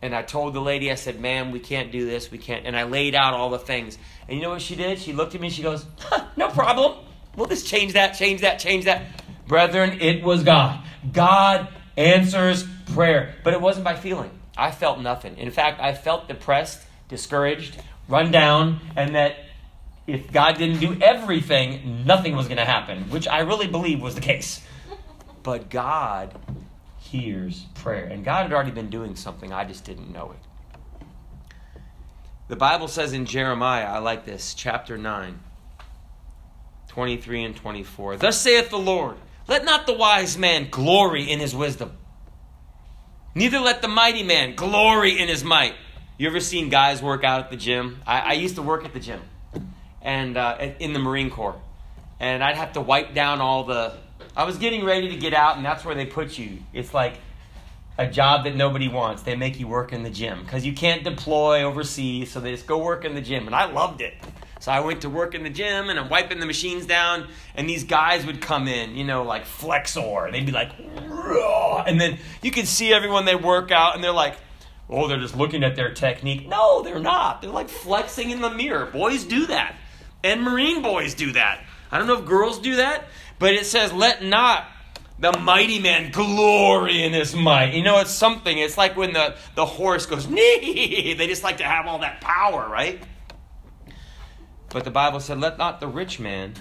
and 0.00 0.14
I 0.14 0.22
told 0.22 0.54
the 0.54 0.60
lady, 0.60 0.90
I 0.90 0.94
said, 0.94 1.20
ma'am, 1.20 1.50
we 1.50 1.60
can't 1.60 1.92
do 1.92 2.06
this. 2.06 2.30
We 2.30 2.38
can't. 2.38 2.64
And 2.64 2.74
I 2.74 2.84
laid 2.84 3.14
out 3.14 3.34
all 3.34 3.50
the 3.50 3.58
things. 3.58 3.98
And 4.26 4.38
you 4.38 4.42
know 4.42 4.48
what 4.48 4.62
she 4.62 4.74
did? 4.74 5.00
She 5.00 5.12
looked 5.12 5.34
at 5.34 5.42
me 5.42 5.50
she 5.50 5.62
goes, 5.62 5.84
no 6.36 6.48
problem. 6.48 7.04
We'll 7.36 7.46
just 7.46 7.66
change 7.66 7.92
that, 7.92 8.14
change 8.14 8.40
that, 8.40 8.58
change 8.58 8.86
that. 8.86 9.02
Brethren, 9.46 10.00
it 10.00 10.22
was 10.22 10.42
God. 10.42 10.82
God 11.12 11.68
answers 11.98 12.66
prayer. 12.94 13.34
But 13.44 13.52
it 13.52 13.60
wasn't 13.60 13.84
by 13.84 13.96
feeling. 13.96 14.30
I 14.56 14.70
felt 14.70 14.98
nothing. 14.98 15.36
In 15.36 15.50
fact, 15.50 15.78
I 15.78 15.92
felt 15.92 16.26
depressed, 16.26 16.80
discouraged, 17.10 17.76
run 18.08 18.30
down, 18.30 18.80
and 18.96 19.14
that 19.14 19.36
if 20.06 20.30
God 20.32 20.56
didn't 20.56 20.78
do 20.78 20.96
everything, 21.02 22.04
nothing 22.04 22.36
was 22.36 22.46
going 22.46 22.58
to 22.58 22.64
happen, 22.64 23.10
which 23.10 23.26
I 23.26 23.40
really 23.40 23.66
believe 23.66 24.00
was 24.00 24.14
the 24.14 24.20
case. 24.20 24.64
But 25.42 25.68
God 25.68 26.34
hears 26.98 27.64
prayer. 27.74 28.04
And 28.04 28.24
God 28.24 28.44
had 28.44 28.52
already 28.52 28.70
been 28.70 28.90
doing 28.90 29.16
something, 29.16 29.52
I 29.52 29.64
just 29.64 29.84
didn't 29.84 30.12
know 30.12 30.32
it. 30.32 31.02
The 32.48 32.56
Bible 32.56 32.86
says 32.86 33.12
in 33.12 33.26
Jeremiah, 33.26 33.86
I 33.86 33.98
like 33.98 34.24
this, 34.24 34.54
chapter 34.54 34.96
9, 34.96 35.40
23 36.88 37.44
and 37.44 37.56
24. 37.56 38.16
Thus 38.18 38.40
saith 38.40 38.70
the 38.70 38.78
Lord, 38.78 39.16
let 39.48 39.64
not 39.64 39.86
the 39.86 39.92
wise 39.92 40.38
man 40.38 40.68
glory 40.70 41.28
in 41.28 41.40
his 41.40 41.54
wisdom, 41.56 41.92
neither 43.34 43.58
let 43.58 43.82
the 43.82 43.88
mighty 43.88 44.22
man 44.22 44.54
glory 44.54 45.18
in 45.18 45.28
his 45.28 45.42
might. 45.42 45.74
You 46.18 46.28
ever 46.28 46.40
seen 46.40 46.68
guys 46.68 47.02
work 47.02 47.24
out 47.24 47.40
at 47.40 47.50
the 47.50 47.56
gym? 47.56 48.00
I, 48.06 48.20
I 48.20 48.32
used 48.34 48.54
to 48.54 48.62
work 48.62 48.84
at 48.84 48.92
the 48.92 49.00
gym 49.00 49.20
and 50.06 50.38
uh, 50.38 50.56
in 50.78 50.92
the 50.94 51.00
Marine 51.00 51.28
Corps, 51.28 51.60
and 52.20 52.42
I'd 52.42 52.56
have 52.56 52.72
to 52.74 52.80
wipe 52.80 53.12
down 53.12 53.42
all 53.42 53.64
the. 53.64 53.92
I 54.34 54.44
was 54.44 54.56
getting 54.56 54.84
ready 54.84 55.10
to 55.10 55.16
get 55.16 55.34
out, 55.34 55.56
and 55.56 55.66
that's 55.66 55.84
where 55.84 55.94
they 55.94 56.06
put 56.06 56.38
you. 56.38 56.58
It's 56.72 56.94
like 56.94 57.18
a 57.98 58.06
job 58.06 58.44
that 58.44 58.54
nobody 58.54 58.88
wants. 58.88 59.22
They 59.22 59.34
make 59.34 59.58
you 59.58 59.66
work 59.66 59.92
in 59.92 60.04
the 60.04 60.10
gym 60.10 60.42
because 60.44 60.64
you 60.64 60.72
can't 60.72 61.02
deploy 61.02 61.64
overseas, 61.64 62.30
so 62.30 62.40
they 62.40 62.52
just 62.52 62.66
go 62.66 62.78
work 62.78 63.04
in 63.04 63.14
the 63.14 63.20
gym, 63.20 63.46
and 63.46 63.54
I 63.54 63.70
loved 63.70 64.00
it. 64.00 64.14
So 64.60 64.72
I 64.72 64.80
went 64.80 65.02
to 65.02 65.10
work 65.10 65.34
in 65.34 65.42
the 65.42 65.50
gym 65.50 65.90
and 65.90 65.98
I'm 65.98 66.08
wiping 66.08 66.40
the 66.40 66.46
machines 66.46 66.86
down, 66.86 67.28
and 67.54 67.68
these 67.68 67.84
guys 67.84 68.24
would 68.24 68.40
come 68.40 68.68
in, 68.68 68.96
you 68.96 69.04
know, 69.04 69.22
like 69.22 69.44
Flexor. 69.44 70.30
They'd 70.32 70.46
be 70.46 70.52
like, 70.52 70.72
and 71.86 72.00
then 72.00 72.18
you 72.42 72.50
could 72.50 72.66
see 72.66 72.92
everyone 72.92 73.26
they 73.26 73.36
work 73.36 73.70
out, 73.70 73.94
and 73.94 74.02
they're 74.02 74.12
like, 74.12 74.36
oh, 74.88 75.08
they're 75.08 75.20
just 75.20 75.36
looking 75.36 75.62
at 75.62 75.76
their 75.76 75.92
technique. 75.92 76.48
No, 76.48 76.82
they're 76.82 76.98
not. 76.98 77.42
They're 77.42 77.50
like 77.50 77.68
flexing 77.68 78.30
in 78.30 78.40
the 78.40 78.50
mirror. 78.50 78.86
Boys 78.86 79.24
do 79.24 79.46
that. 79.46 79.76
And 80.22 80.42
Marine 80.42 80.82
boys 80.82 81.14
do 81.14 81.32
that. 81.32 81.64
I 81.90 81.98
don't 81.98 82.06
know 82.06 82.18
if 82.18 82.24
girls 82.24 82.58
do 82.58 82.76
that, 82.76 83.04
but 83.38 83.54
it 83.54 83.66
says, 83.66 83.92
let 83.92 84.22
not 84.22 84.66
the 85.18 85.36
mighty 85.38 85.78
man 85.78 86.10
glory 86.10 87.02
in 87.02 87.12
his 87.12 87.34
might. 87.34 87.74
You 87.74 87.82
know, 87.82 88.00
it's 88.00 88.10
something. 88.10 88.58
It's 88.58 88.76
like 88.76 88.96
when 88.96 89.12
the, 89.12 89.36
the 89.54 89.64
horse 89.64 90.06
goes, 90.06 90.26
nee. 90.28 91.14
They 91.14 91.26
just 91.26 91.42
like 91.42 91.58
to 91.58 91.64
have 91.64 91.86
all 91.86 92.00
that 92.00 92.20
power, 92.20 92.68
right? 92.68 93.02
But 94.70 94.84
the 94.84 94.90
Bible 94.90 95.20
said, 95.20 95.40
let 95.40 95.58
not 95.58 95.80
the 95.80 95.88
rich 95.88 96.18
man 96.20 96.54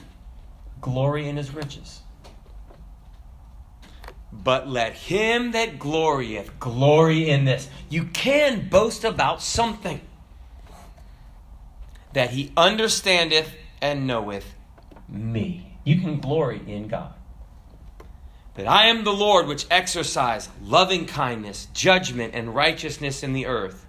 glory 0.79 1.27
in 1.27 1.38
his 1.38 1.53
riches. 1.53 2.01
But 4.31 4.67
let 4.67 4.93
him 4.93 5.51
that 5.53 5.79
glorieth 5.79 6.59
glory 6.59 7.29
in 7.29 7.45
this. 7.45 7.69
You 7.89 8.05
can 8.05 8.69
boast 8.69 9.03
about 9.03 9.41
something 9.41 10.01
that 12.15 12.31
he 12.31 12.50
understandeth 12.55 13.53
and 13.81 14.07
knoweth 14.07 14.55
me. 15.10 15.77
You 15.84 16.00
can 16.00 16.19
glory 16.19 16.62
in 16.65 16.88
God. 16.88 17.13
That 18.55 18.67
I 18.67 18.86
am 18.86 19.03
the 19.03 19.12
Lord 19.12 19.48
which 19.48 19.65
exercise 19.69 20.48
loving 20.63 21.07
kindness, 21.07 21.67
judgment, 21.74 22.34
and 22.34 22.55
righteousness 22.55 23.22
in 23.22 23.34
the 23.34 23.45
earth. 23.45 23.86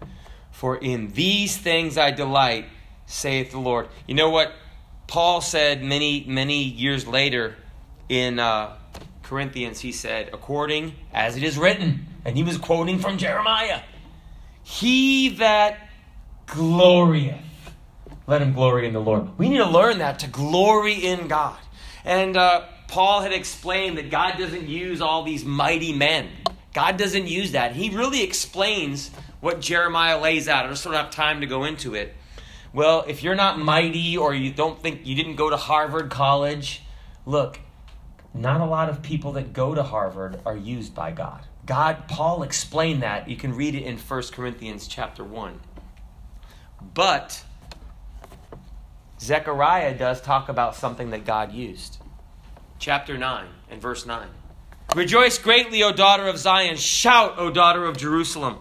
For 0.50 0.76
in 0.76 1.12
these 1.12 1.56
things 1.56 1.96
I 1.96 2.10
delight, 2.10 2.66
saith 3.06 3.52
the 3.52 3.60
Lord. 3.60 3.88
You 4.08 4.16
know 4.16 4.30
what 4.30 4.52
Paul 5.06 5.40
said 5.40 5.84
many, 5.84 6.24
many 6.26 6.64
years 6.64 7.06
later 7.06 7.54
in 8.08 8.40
uh, 8.40 8.76
Corinthians? 9.22 9.78
He 9.78 9.92
said, 9.92 10.30
according 10.32 10.94
as 11.12 11.36
it 11.36 11.44
is 11.44 11.56
written. 11.56 12.08
And 12.24 12.36
he 12.36 12.42
was 12.42 12.58
quoting 12.58 12.98
from 12.98 13.18
Jeremiah 13.18 13.82
He 14.64 15.28
that 15.36 15.90
glorieth, 16.48 17.38
let 18.26 18.42
him 18.42 18.52
glory 18.52 18.86
in 18.86 18.92
the 18.92 19.00
Lord. 19.00 19.38
We 19.38 19.48
need 19.48 19.58
to 19.58 19.68
learn 19.68 19.98
that 19.98 20.18
to 20.20 20.28
glory 20.28 20.94
in 20.94 21.28
God. 21.28 21.58
And 22.04 22.36
uh, 22.36 22.66
Paul 22.88 23.22
had 23.22 23.32
explained 23.32 23.98
that 23.98 24.10
God 24.10 24.38
doesn't 24.38 24.68
use 24.68 25.00
all 25.00 25.22
these 25.22 25.44
mighty 25.44 25.92
men. 25.92 26.28
God 26.72 26.96
doesn't 26.96 27.26
use 27.26 27.52
that. 27.52 27.74
He 27.74 27.90
really 27.90 28.22
explains 28.22 29.10
what 29.40 29.60
Jeremiah 29.60 30.20
lays 30.20 30.48
out. 30.48 30.66
I 30.66 30.68
just 30.68 30.84
don't 30.84 30.92
have 30.94 31.10
time 31.10 31.40
to 31.40 31.46
go 31.46 31.64
into 31.64 31.94
it. 31.94 32.14
Well, 32.72 33.04
if 33.08 33.22
you're 33.22 33.34
not 33.34 33.58
mighty 33.58 34.18
or 34.18 34.34
you 34.34 34.52
don't 34.52 34.80
think 34.82 35.06
you 35.06 35.14
didn't 35.14 35.36
go 35.36 35.48
to 35.48 35.56
Harvard 35.56 36.10
College, 36.10 36.82
look, 37.24 37.58
not 38.34 38.60
a 38.60 38.66
lot 38.66 38.90
of 38.90 39.02
people 39.02 39.32
that 39.32 39.52
go 39.52 39.74
to 39.74 39.82
Harvard 39.82 40.40
are 40.44 40.56
used 40.56 40.94
by 40.94 41.10
God. 41.12 41.46
God, 41.64 42.06
Paul 42.06 42.42
explained 42.42 43.02
that. 43.02 43.28
You 43.28 43.36
can 43.36 43.54
read 43.54 43.74
it 43.74 43.82
in 43.82 43.96
1 43.96 44.22
Corinthians 44.32 44.86
chapter 44.86 45.24
1. 45.24 45.58
But 46.92 47.42
Zechariah 49.20 49.96
does 49.96 50.20
talk 50.20 50.48
about 50.48 50.76
something 50.76 51.10
that 51.10 51.24
God 51.24 51.52
used. 51.52 51.98
Chapter 52.78 53.16
9 53.16 53.46
and 53.70 53.80
verse 53.80 54.04
9. 54.04 54.28
Rejoice 54.94 55.38
greatly, 55.38 55.82
O 55.82 55.92
daughter 55.92 56.26
of 56.28 56.38
Zion. 56.38 56.76
Shout, 56.76 57.38
O 57.38 57.50
daughter 57.50 57.86
of 57.86 57.96
Jerusalem. 57.96 58.58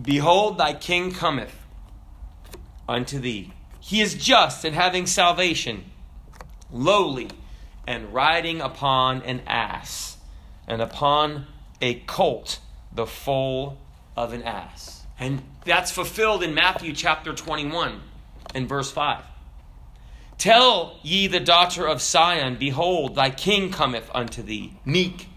Behold, 0.00 0.58
thy 0.58 0.74
king 0.74 1.12
cometh 1.12 1.56
unto 2.88 3.18
thee. 3.18 3.52
He 3.80 4.00
is 4.00 4.14
just 4.14 4.64
and 4.64 4.74
having 4.74 5.06
salvation, 5.06 5.84
lowly, 6.70 7.28
and 7.86 8.12
riding 8.12 8.60
upon 8.60 9.22
an 9.22 9.42
ass, 9.46 10.16
and 10.66 10.82
upon 10.82 11.46
a 11.80 12.00
colt, 12.00 12.58
the 12.92 13.06
foal 13.06 13.78
of 14.16 14.32
an 14.32 14.42
ass. 14.42 15.06
And 15.18 15.42
that's 15.64 15.90
fulfilled 15.90 16.42
in 16.42 16.54
Matthew 16.54 16.92
chapter 16.92 17.32
21 17.32 18.00
and 18.54 18.68
verse 18.68 18.90
5. 18.90 19.24
Tell 20.38 20.98
ye 21.02 21.26
the 21.26 21.40
daughter 21.40 21.86
of 21.86 22.02
Sion, 22.02 22.56
Behold, 22.58 23.14
thy 23.14 23.30
king 23.30 23.70
cometh 23.70 24.10
unto 24.14 24.42
thee, 24.42 24.74
meek, 24.84 25.28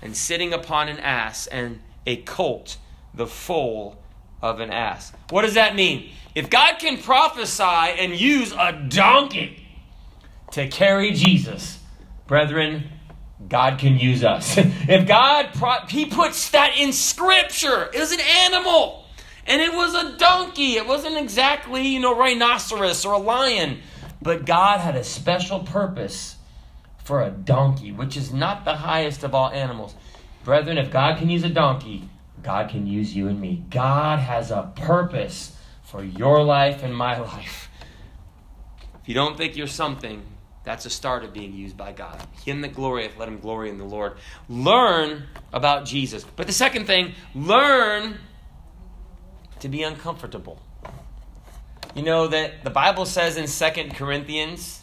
and 0.00 0.16
sitting 0.16 0.52
upon 0.52 0.88
an 0.88 0.98
ass, 0.98 1.46
and 1.46 1.80
a 2.06 2.16
colt, 2.16 2.78
the 3.12 3.26
foal 3.26 3.98
of 4.40 4.60
an 4.60 4.70
ass. 4.70 5.12
What 5.30 5.42
does 5.42 5.54
that 5.54 5.74
mean? 5.74 6.10
If 6.34 6.50
God 6.50 6.78
can 6.78 6.98
prophesy 6.98 7.62
and 7.62 8.18
use 8.18 8.52
a 8.52 8.72
donkey 8.72 9.66
to 10.52 10.68
carry 10.68 11.12
Jesus, 11.12 11.78
brethren, 12.26 12.90
God 13.48 13.78
can 13.78 13.98
use 13.98 14.24
us. 14.24 14.56
if 14.58 15.06
God, 15.06 15.50
pro- 15.54 15.86
He 15.88 16.06
puts 16.06 16.50
that 16.50 16.78
in 16.78 16.92
Scripture, 16.92 17.90
was 17.94 18.12
an 18.12 18.20
animal. 18.20 19.04
And 19.48 19.62
it 19.62 19.72
was 19.72 19.94
a 19.94 20.16
donkey. 20.18 20.76
It 20.76 20.86
wasn't 20.86 21.16
exactly, 21.16 21.88
you 21.88 22.00
know, 22.00 22.14
rhinoceros 22.14 23.06
or 23.06 23.14
a 23.14 23.18
lion. 23.18 23.80
But 24.20 24.44
God 24.44 24.80
had 24.80 24.94
a 24.94 25.02
special 25.02 25.60
purpose 25.60 26.36
for 27.02 27.22
a 27.22 27.30
donkey, 27.30 27.90
which 27.90 28.16
is 28.16 28.32
not 28.32 28.66
the 28.66 28.76
highest 28.76 29.24
of 29.24 29.34
all 29.34 29.50
animals. 29.50 29.94
Brethren, 30.44 30.76
if 30.76 30.90
God 30.90 31.18
can 31.18 31.30
use 31.30 31.44
a 31.44 31.48
donkey, 31.48 32.10
God 32.42 32.68
can 32.68 32.86
use 32.86 33.16
you 33.16 33.28
and 33.28 33.40
me. 33.40 33.64
God 33.70 34.18
has 34.18 34.50
a 34.50 34.70
purpose 34.76 35.56
for 35.82 36.04
your 36.04 36.44
life 36.44 36.82
and 36.82 36.94
my 36.94 37.18
life. 37.20 37.70
If 39.00 39.08
you 39.08 39.14
don't 39.14 39.38
think 39.38 39.56
you're 39.56 39.66
something, 39.66 40.22
that's 40.64 40.84
a 40.84 40.90
start 40.90 41.24
of 41.24 41.32
being 41.32 41.54
used 41.54 41.78
by 41.78 41.92
God. 41.92 42.20
Him 42.44 42.60
that 42.60 42.74
glorieth, 42.74 43.16
let 43.16 43.28
him 43.28 43.38
glory 43.38 43.70
in 43.70 43.78
the 43.78 43.84
Lord. 43.84 44.18
Learn 44.50 45.24
about 45.54 45.86
Jesus. 45.86 46.24
But 46.36 46.46
the 46.46 46.52
second 46.52 46.86
thing, 46.86 47.14
learn 47.34 48.18
to 49.60 49.68
be 49.68 49.82
uncomfortable. 49.82 50.60
You 51.94 52.02
know 52.02 52.28
that 52.28 52.64
the 52.64 52.70
Bible 52.70 53.06
says 53.06 53.36
in 53.36 53.46
Second 53.46 53.94
Corinthians 53.94 54.82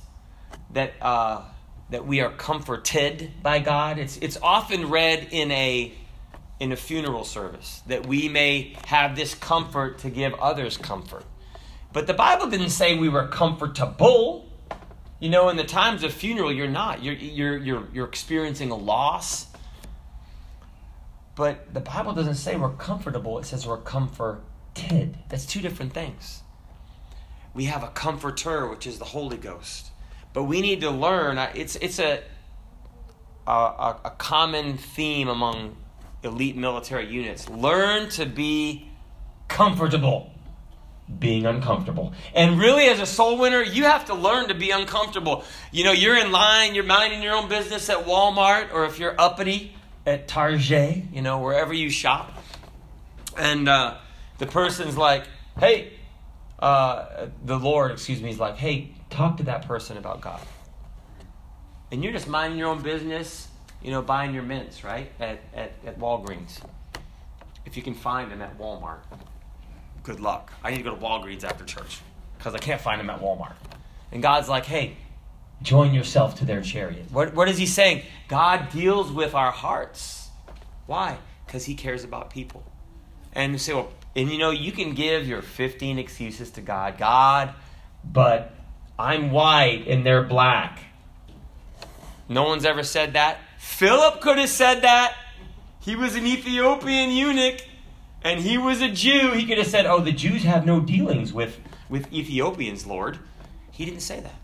that 0.73 0.93
uh, 1.01 1.43
that 1.89 2.05
we 2.05 2.21
are 2.21 2.31
comforted 2.31 3.31
by 3.41 3.59
God. 3.59 3.97
It's 3.97 4.17
it's 4.17 4.37
often 4.41 4.89
read 4.89 5.27
in 5.31 5.51
a 5.51 5.93
in 6.59 6.71
a 6.71 6.75
funeral 6.75 7.23
service 7.23 7.81
that 7.87 8.05
we 8.05 8.29
may 8.29 8.75
have 8.85 9.15
this 9.15 9.35
comfort 9.35 9.99
to 9.99 10.09
give 10.09 10.33
others 10.35 10.77
comfort. 10.77 11.25
But 11.93 12.07
the 12.07 12.13
Bible 12.13 12.49
didn't 12.49 12.69
say 12.69 12.97
we 12.97 13.09
were 13.09 13.27
comfortable. 13.27 14.49
You 15.19 15.29
know, 15.29 15.49
in 15.49 15.57
the 15.57 15.63
times 15.63 16.03
of 16.03 16.13
funeral, 16.13 16.51
you're 16.51 16.67
not. 16.67 17.03
You're 17.03 17.13
you're 17.13 17.57
you're, 17.57 17.87
you're 17.93 18.07
experiencing 18.07 18.71
a 18.71 18.75
loss. 18.75 19.47
But 21.35 21.73
the 21.73 21.81
Bible 21.81 22.13
doesn't 22.13 22.35
say 22.35 22.55
we're 22.55 22.71
comfortable. 22.71 23.39
It 23.39 23.45
says 23.45 23.67
we're 23.67 23.77
comforted. 24.75 25.17
That's 25.29 25.45
two 25.45 25.61
different 25.61 25.93
things 25.93 26.43
we 27.55 27.65
have 27.65 27.83
a 27.83 27.87
comforter, 27.87 28.67
which 28.67 28.85
is 28.85 28.99
the 28.99 29.05
Holy 29.05 29.37
Ghost. 29.37 29.89
But 30.33 30.43
we 30.43 30.61
need 30.61 30.81
to 30.81 30.91
learn. 30.91 31.39
It's 31.55 31.77
it's 31.77 31.97
a 31.97 32.21
a, 33.47 33.95
a 34.03 34.13
common 34.17 34.77
theme 34.77 35.29
among 35.29 35.77
elite 36.23 36.57
military 36.57 37.07
units. 37.07 37.49
Learn 37.49 38.09
to 38.09 38.25
be 38.25 38.89
comfortable 39.47 40.31
being 41.19 41.45
uncomfortable. 41.45 42.13
And 42.33 42.59
really, 42.59 42.85
as 42.85 42.99
a 42.99 43.05
soul 43.05 43.37
winner, 43.37 43.61
you 43.61 43.83
have 43.83 44.05
to 44.05 44.15
learn 44.15 44.49
to 44.49 44.55
be 44.55 44.71
uncomfortable. 44.71 45.45
You 45.71 45.85
know, 45.85 45.91
you're 45.91 46.17
in 46.17 46.31
line, 46.31 46.75
you're 46.75 46.83
minding 46.83 47.21
your 47.21 47.35
own 47.35 47.47
business 47.47 47.89
at 47.89 48.05
Walmart, 48.05 48.73
or 48.73 48.85
if 48.85 48.99
you're 48.99 49.15
uppity 49.17 49.75
at 50.05 50.27
Target, 50.27 51.03
you 51.13 51.21
know, 51.21 51.39
wherever 51.39 51.73
you 51.73 51.91
shop. 51.91 52.43
And 53.37 53.69
uh, 53.69 53.97
the 54.37 54.45
person's 54.45 54.97
like, 54.97 55.25
hey, 55.59 55.93
uh, 56.59 57.27
the 57.43 57.57
Lord, 57.57 57.91
excuse 57.91 58.21
me, 58.21 58.29
is 58.29 58.39
like, 58.39 58.57
hey, 58.57 58.91
talk 59.09 59.37
to 59.37 59.43
that 59.43 59.67
person 59.67 59.97
about 59.97 60.21
God. 60.21 60.41
And 61.91 62.03
you're 62.03 62.13
just 62.13 62.27
minding 62.27 62.57
your 62.59 62.69
own 62.69 62.81
business, 62.81 63.47
you 63.81 63.91
know, 63.91 64.01
buying 64.01 64.33
your 64.33 64.43
mints, 64.43 64.83
right? 64.83 65.11
At, 65.19 65.39
at, 65.53 65.73
at 65.85 65.99
Walgreens. 65.99 66.59
If 67.65 67.77
you 67.77 67.83
can 67.83 67.93
find 67.93 68.31
them 68.31 68.41
at 68.41 68.57
Walmart. 68.57 68.99
Good 70.03 70.19
luck. 70.19 70.51
I 70.63 70.71
need 70.71 70.77
to 70.77 70.83
go 70.83 70.95
to 70.95 71.01
Walgreens 71.01 71.43
after 71.43 71.63
church 71.65 71.99
because 72.37 72.53
I 72.53 72.59
can't 72.59 72.81
find 72.81 72.99
them 72.99 73.09
at 73.09 73.19
Walmart. 73.19 73.55
And 74.11 74.21
God's 74.21 74.47
like, 74.47 74.65
hey, 74.65 74.97
join 75.61 75.93
yourself 75.93 76.35
to 76.39 76.45
their 76.45 76.61
chariot. 76.61 77.05
What, 77.11 77.33
what 77.33 77.49
is 77.49 77.57
he 77.57 77.65
saying? 77.65 78.03
God 78.27 78.69
deals 78.71 79.11
with 79.11 79.33
our 79.33 79.51
hearts. 79.51 80.29
Why? 80.85 81.17
Because 81.45 81.65
he 81.65 81.75
cares 81.75 82.03
about 82.03 82.29
people. 82.29 82.63
And 83.33 83.53
you 83.53 83.57
say, 83.57 83.73
well, 83.73 83.89
and 84.15 84.31
you 84.31 84.37
know, 84.37 84.51
you 84.51 84.71
can 84.71 84.93
give 84.93 85.27
your 85.27 85.41
15 85.41 85.99
excuses 85.99 86.51
to 86.51 86.61
God. 86.61 86.97
God, 86.97 87.53
but 88.03 88.53
I'm 88.97 89.31
white 89.31 89.87
and 89.87 90.05
they're 90.05 90.23
black. 90.23 90.79
No 92.29 92.43
one's 92.43 92.65
ever 92.65 92.83
said 92.83 93.13
that. 93.13 93.39
Philip 93.59 94.21
could 94.21 94.37
have 94.37 94.49
said 94.49 94.81
that. 94.81 95.15
He 95.81 95.95
was 95.95 96.15
an 96.15 96.25
Ethiopian 96.25 97.11
eunuch 97.11 97.61
and 98.23 98.39
he 98.39 98.57
was 98.57 98.81
a 98.81 98.89
Jew. 98.89 99.31
He 99.31 99.45
could 99.45 99.57
have 99.57 99.67
said, 99.67 99.85
Oh, 99.85 99.99
the 99.99 100.11
Jews 100.11 100.43
have 100.43 100.65
no 100.65 100.79
dealings 100.79 101.33
with, 101.33 101.59
with 101.89 102.11
Ethiopians, 102.11 102.87
Lord. 102.87 103.19
He 103.71 103.85
didn't 103.85 103.99
say 103.99 104.21
that. 104.21 104.35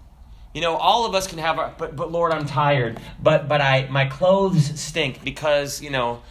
You 0.54 0.60
know, 0.60 0.76
all 0.76 1.06
of 1.06 1.16
us 1.16 1.28
can 1.28 1.38
have 1.38 1.58
our, 1.58 1.74
but, 1.78 1.96
but 1.96 2.12
Lord, 2.12 2.34
I'm 2.34 2.46
tired. 2.46 3.00
But, 3.24 3.48
but 3.48 3.62
I, 3.62 3.88
my 3.90 4.06
clothes 4.06 4.80
stink 4.80 5.24
because, 5.24 5.82
you 5.82 5.90
know, 5.90 6.22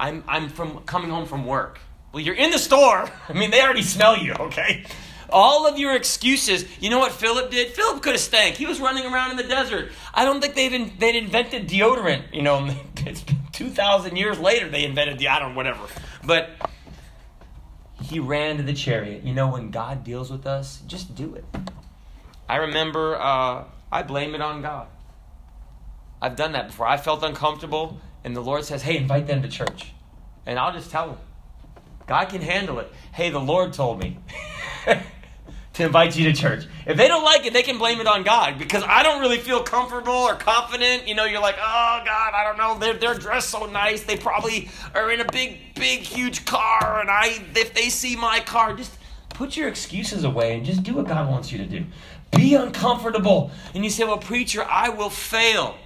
I'm, 0.00 0.24
I'm 0.26 0.48
from 0.48 0.78
coming 0.84 1.10
home 1.10 1.26
from 1.26 1.44
work 1.44 1.78
well, 2.12 2.22
you're 2.22 2.34
in 2.34 2.50
the 2.50 2.58
store. 2.58 3.10
I 3.28 3.32
mean, 3.32 3.50
they 3.50 3.60
already 3.60 3.82
smell 3.82 4.16
you, 4.16 4.32
okay? 4.32 4.84
All 5.30 5.66
of 5.66 5.78
your 5.78 5.94
excuses. 5.94 6.64
You 6.80 6.88
know 6.88 6.98
what 6.98 7.12
Philip 7.12 7.50
did? 7.50 7.72
Philip 7.72 8.02
could 8.02 8.12
have 8.12 8.20
stank. 8.20 8.56
He 8.56 8.66
was 8.66 8.80
running 8.80 9.04
around 9.04 9.32
in 9.32 9.36
the 9.36 9.42
desert. 9.42 9.92
I 10.14 10.24
don't 10.24 10.40
think 10.40 10.54
they've 10.54 10.72
in, 10.72 10.92
they'd 10.98 11.16
invented 11.16 11.68
deodorant. 11.68 12.32
You 12.32 12.42
know, 12.42 12.74
2,000 13.52 14.16
years 14.16 14.38
later 14.38 14.68
they 14.68 14.84
invented 14.84 15.18
deodorant, 15.18 15.54
whatever. 15.54 15.84
But 16.24 16.50
he 18.00 18.20
ran 18.20 18.56
to 18.56 18.62
the 18.62 18.72
chariot. 18.72 19.24
You 19.24 19.34
know, 19.34 19.48
when 19.48 19.70
God 19.70 20.02
deals 20.02 20.30
with 20.30 20.46
us, 20.46 20.80
just 20.86 21.14
do 21.14 21.34
it. 21.34 21.44
I 22.48 22.56
remember, 22.56 23.16
uh, 23.16 23.64
I 23.92 24.02
blame 24.02 24.34
it 24.34 24.40
on 24.40 24.62
God. 24.62 24.86
I've 26.22 26.36
done 26.36 26.52
that 26.52 26.68
before. 26.68 26.86
I 26.86 26.96
felt 26.96 27.22
uncomfortable 27.22 28.00
and 28.24 28.34
the 28.34 28.40
Lord 28.40 28.64
says, 28.64 28.82
hey, 28.82 28.96
invite 28.96 29.26
them 29.26 29.42
to 29.42 29.48
church. 29.48 29.92
And 30.46 30.58
I'll 30.58 30.72
just 30.72 30.90
tell 30.90 31.08
them. 31.08 31.18
God 32.08 32.30
can 32.30 32.40
handle 32.40 32.78
it. 32.78 32.90
Hey, 33.12 33.28
the 33.28 33.38
Lord 33.38 33.74
told 33.74 34.00
me 34.00 34.18
to 35.74 35.84
invite 35.84 36.16
you 36.16 36.24
to 36.24 36.32
church. 36.32 36.64
If 36.86 36.96
they 36.96 37.06
don't 37.06 37.22
like 37.22 37.44
it, 37.44 37.52
they 37.52 37.62
can 37.62 37.76
blame 37.76 38.00
it 38.00 38.06
on 38.06 38.24
God 38.24 38.58
because 38.58 38.82
I 38.82 39.02
don't 39.02 39.20
really 39.20 39.36
feel 39.36 39.62
comfortable 39.62 40.14
or 40.14 40.34
confident. 40.34 41.06
You 41.06 41.14
know, 41.14 41.26
you're 41.26 41.42
like, 41.42 41.56
oh, 41.58 42.02
God, 42.04 42.32
I 42.34 42.44
don't 42.44 42.56
know. 42.56 42.78
They're, 42.78 42.94
they're 42.94 43.18
dressed 43.18 43.50
so 43.50 43.66
nice. 43.66 44.04
They 44.04 44.16
probably 44.16 44.70
are 44.94 45.10
in 45.12 45.20
a 45.20 45.30
big, 45.30 45.74
big, 45.74 46.00
huge 46.00 46.46
car. 46.46 47.00
And 47.00 47.10
I, 47.10 47.42
if 47.54 47.74
they 47.74 47.90
see 47.90 48.16
my 48.16 48.40
car, 48.40 48.74
just 48.74 48.96
put 49.28 49.54
your 49.54 49.68
excuses 49.68 50.24
away 50.24 50.56
and 50.56 50.64
just 50.64 50.82
do 50.82 50.94
what 50.94 51.06
God 51.06 51.28
wants 51.28 51.52
you 51.52 51.58
to 51.58 51.66
do. 51.66 51.84
Be 52.34 52.54
uncomfortable. 52.54 53.50
And 53.74 53.84
you 53.84 53.90
say, 53.90 54.04
well, 54.04 54.16
preacher, 54.16 54.64
I 54.64 54.88
will 54.88 55.10
fail. 55.10 55.76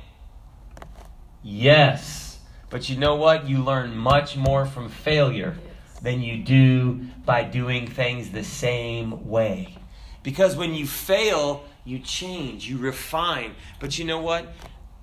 Yes. 1.43 2.39
But 2.71 2.89
you 2.89 2.97
know 2.97 3.17
what? 3.17 3.49
You 3.49 3.65
learn 3.65 3.97
much 3.97 4.37
more 4.37 4.67
from 4.67 4.89
failure 4.89 5.57
than 6.03 6.21
you 6.21 6.39
do 6.43 7.01
by 7.25 7.45
doing 7.45 7.87
things 7.87 8.31
the 8.31 8.45
same 8.45 9.29
way. 9.29 9.79
Because 10.23 10.57
when 10.57 10.75
you 10.75 10.87
fail, 10.87 11.65
you 11.85 11.99
change, 11.99 12.69
you 12.69 12.79
refine. 12.79 13.55
But 13.81 13.99
you 13.99 14.05
know 14.05 14.21
what? 14.21 14.53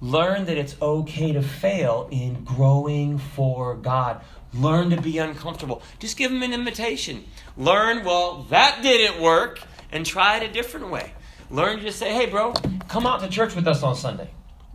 Learn 0.01 0.45
that 0.45 0.57
it's 0.57 0.75
okay 0.81 1.33
to 1.33 1.41
fail 1.41 2.07
in 2.11 2.43
growing 2.43 3.17
for 3.17 3.75
God. 3.75 4.21
Learn 4.53 4.89
to 4.91 5.01
be 5.01 5.17
uncomfortable. 5.17 5.81
Just 5.99 6.17
give 6.17 6.31
them 6.31 6.41
an 6.41 6.53
invitation. 6.53 7.25
Learn, 7.57 8.05
well, 8.05 8.43
that 8.49 8.79
didn't 8.81 9.21
work, 9.21 9.59
and 9.91 10.05
try 10.05 10.37
it 10.37 10.49
a 10.49 10.51
different 10.51 10.89
way. 10.89 11.13
Learn 11.49 11.77
to 11.77 11.83
just 11.83 11.99
say, 11.99 12.13
hey, 12.13 12.27
bro, 12.27 12.53
come 12.87 13.05
out 13.05 13.21
to 13.21 13.27
church 13.27 13.55
with 13.55 13.67
us 13.67 13.83
on 13.83 13.95
Sunday. 13.95 14.29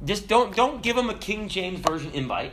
Just 0.04 0.28
don't, 0.28 0.54
don't 0.54 0.82
give 0.82 0.96
them 0.96 1.08
a 1.08 1.14
King 1.14 1.48
James 1.48 1.80
Version 1.80 2.10
invite. 2.12 2.52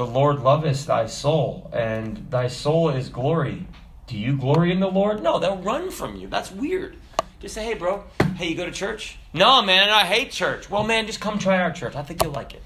The 0.00 0.06
Lord 0.06 0.40
loveth 0.40 0.86
thy 0.86 1.04
soul, 1.04 1.70
and 1.74 2.30
thy 2.30 2.48
soul 2.48 2.88
is 2.88 3.10
glory. 3.10 3.66
Do 4.06 4.16
you 4.16 4.34
glory 4.34 4.72
in 4.72 4.80
the 4.80 4.88
Lord? 4.88 5.22
No, 5.22 5.38
they'll 5.38 5.58
run 5.58 5.90
from 5.90 6.16
you. 6.16 6.26
That's 6.26 6.50
weird. 6.50 6.96
Just 7.38 7.54
say, 7.54 7.66
hey, 7.66 7.74
bro, 7.74 8.04
hey, 8.36 8.48
you 8.48 8.54
go 8.54 8.64
to 8.64 8.72
church? 8.72 9.18
No, 9.34 9.60
man, 9.60 9.90
I 9.90 10.06
hate 10.06 10.30
church. 10.30 10.70
Well, 10.70 10.84
man, 10.84 11.04
just 11.04 11.20
come 11.20 11.38
try 11.38 11.58
our 11.58 11.70
church. 11.70 11.96
I 11.96 12.02
think 12.02 12.22
you'll 12.22 12.32
like 12.32 12.54
it. 12.54 12.62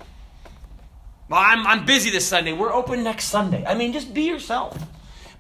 Well, 1.29 1.41
I'm, 1.45 1.67
I'm 1.67 1.85
busy 1.85 2.09
this 2.09 2.25
Sunday. 2.25 2.53
We're 2.53 2.73
open 2.73 3.03
next 3.03 3.25
Sunday. 3.25 3.65
I 3.67 3.75
mean, 3.75 3.93
just 3.93 4.15
be 4.15 4.23
yourself. 4.23 4.81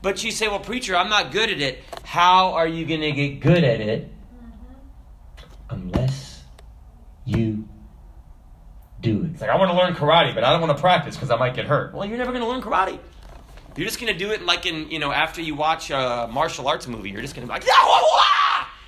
But 0.02 0.24
you 0.24 0.32
say, 0.32 0.48
well, 0.48 0.58
preacher, 0.58 0.96
I'm 0.96 1.08
not 1.08 1.30
good 1.30 1.48
at 1.48 1.60
it. 1.60 1.84
How 2.02 2.54
are 2.54 2.66
you 2.66 2.86
going 2.86 3.02
to 3.02 3.12
get 3.12 3.38
good 3.38 3.62
at 3.62 3.80
it 3.80 4.10
mm-hmm. 4.10 5.76
unless 5.76 6.42
you 7.24 7.53
do 9.04 9.22
it? 9.22 9.30
It's 9.32 9.40
like, 9.40 9.50
I 9.50 9.56
want 9.56 9.70
to 9.70 9.76
learn 9.76 9.94
karate, 9.94 10.34
but 10.34 10.42
I 10.42 10.50
don't 10.50 10.60
want 10.60 10.76
to 10.76 10.80
practice 10.80 11.14
because 11.14 11.30
I 11.30 11.36
might 11.36 11.54
get 11.54 11.66
hurt. 11.66 11.94
Well, 11.94 12.04
you're 12.04 12.18
never 12.18 12.32
going 12.32 12.42
to 12.42 12.48
learn 12.48 12.62
karate. 12.62 12.98
You're 13.76 13.86
just 13.86 14.00
going 14.00 14.12
to 14.12 14.18
do 14.18 14.30
it 14.30 14.42
like 14.42 14.66
in, 14.66 14.90
you 14.90 14.98
know, 14.98 15.12
after 15.12 15.40
you 15.40 15.54
watch 15.54 15.90
a 15.90 16.28
martial 16.32 16.66
arts 16.66 16.88
movie, 16.88 17.10
you're 17.10 17.22
just 17.22 17.34
going 17.34 17.46
to 17.46 17.52
be 17.52 17.58
like, 17.58 17.66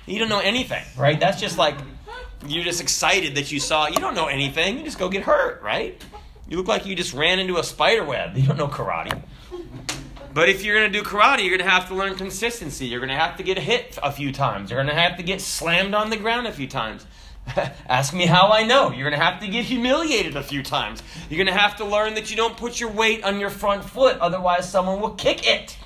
you 0.05 0.19
don't 0.19 0.29
know 0.29 0.39
anything, 0.39 0.83
right? 0.97 1.19
That's 1.19 1.39
just 1.39 1.57
like, 1.57 1.75
you're 2.45 2.63
just 2.63 2.81
excited 2.81 3.35
that 3.35 3.51
you 3.51 3.59
saw, 3.59 3.87
you 3.87 3.95
don't 3.95 4.15
know 4.15 4.27
anything. 4.27 4.77
You 4.77 4.85
just 4.85 4.99
go 4.99 5.09
get 5.09 5.23
hurt, 5.23 5.61
right? 5.61 6.01
You 6.47 6.57
look 6.57 6.67
like 6.67 6.85
you 6.85 6.95
just 6.95 7.13
ran 7.13 7.39
into 7.39 7.57
a 7.57 7.63
spider 7.63 8.05
web. 8.05 8.37
You 8.37 8.47
don't 8.47 8.57
know 8.57 8.67
karate. 8.67 9.21
But 10.33 10.49
if 10.49 10.63
you're 10.63 10.77
going 10.79 10.91
to 10.91 10.99
do 10.99 11.03
karate, 11.03 11.39
you're 11.39 11.57
going 11.57 11.67
to 11.67 11.69
have 11.69 11.87
to 11.87 11.95
learn 11.95 12.15
consistency. 12.15 12.85
You're 12.85 12.99
going 12.99 13.09
to 13.09 13.15
have 13.15 13.37
to 13.37 13.43
get 13.43 13.57
hit 13.57 13.97
a 14.03 14.11
few 14.11 14.31
times. 14.31 14.69
You're 14.69 14.81
going 14.81 14.95
to 14.95 15.01
have 15.01 15.17
to 15.17 15.23
get 15.23 15.41
slammed 15.41 15.95
on 15.95 16.09
the 16.11 16.17
ground 16.17 16.47
a 16.47 16.51
few 16.53 16.67
times. 16.67 17.05
Ask 17.87 18.13
me 18.13 18.25
how 18.25 18.49
I 18.49 18.63
know. 18.63 18.91
You're 18.91 19.09
going 19.09 19.19
to 19.19 19.25
have 19.25 19.39
to 19.41 19.47
get 19.47 19.65
humiliated 19.65 20.35
a 20.35 20.43
few 20.43 20.63
times. 20.63 21.01
You're 21.29 21.37
going 21.43 21.53
to 21.53 21.59
have 21.59 21.77
to 21.77 21.85
learn 21.85 22.15
that 22.15 22.29
you 22.29 22.37
don't 22.37 22.57
put 22.57 22.79
your 22.79 22.91
weight 22.91 23.23
on 23.23 23.39
your 23.39 23.49
front 23.49 23.83
foot, 23.83 24.17
otherwise, 24.19 24.69
someone 24.69 25.01
will 25.01 25.15
kick 25.15 25.47
it. 25.47 25.77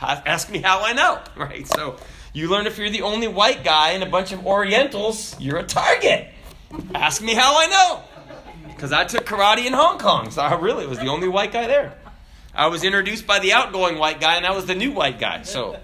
Ask 0.00 0.50
me 0.50 0.58
how 0.58 0.82
I 0.82 0.92
know, 0.92 1.20
right? 1.36 1.66
So 1.66 1.96
you 2.32 2.48
learn 2.50 2.66
if 2.66 2.78
you're 2.78 2.90
the 2.90 3.02
only 3.02 3.28
white 3.28 3.64
guy 3.64 3.90
in 3.90 4.02
a 4.02 4.06
bunch 4.06 4.32
of 4.32 4.46
Orientals, 4.46 5.38
you're 5.40 5.58
a 5.58 5.64
target. 5.64 6.28
Ask 6.94 7.22
me 7.22 7.34
how 7.34 7.58
I 7.58 7.66
know. 7.66 8.02
Because 8.68 8.92
I 8.92 9.04
took 9.04 9.24
karate 9.24 9.66
in 9.66 9.72
Hong 9.72 9.98
Kong, 9.98 10.30
so 10.30 10.42
I 10.42 10.54
really 10.54 10.86
was 10.86 10.98
the 10.98 11.06
only 11.06 11.28
white 11.28 11.52
guy 11.52 11.66
there. 11.66 11.96
I 12.52 12.66
was 12.66 12.84
introduced 12.84 13.26
by 13.26 13.38
the 13.38 13.52
outgoing 13.52 13.98
white 13.98 14.20
guy, 14.20 14.36
and 14.36 14.44
I 14.44 14.50
was 14.50 14.66
the 14.66 14.74
new 14.74 14.92
white 14.92 15.18
guy. 15.18 15.42
So, 15.42 15.78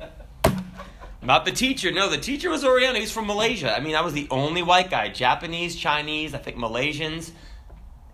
not 1.22 1.44
the 1.44 1.52
teacher. 1.52 1.92
No, 1.92 2.08
the 2.08 2.18
teacher 2.18 2.50
was 2.50 2.64
Oriental. 2.64 3.00
He's 3.00 3.12
from 3.12 3.26
Malaysia. 3.26 3.76
I 3.76 3.80
mean, 3.80 3.94
I 3.94 4.00
was 4.00 4.14
the 4.14 4.26
only 4.30 4.62
white 4.62 4.90
guy. 4.90 5.08
Japanese, 5.08 5.76
Chinese, 5.76 6.34
I 6.34 6.38
think 6.38 6.56
Malaysians, 6.56 7.30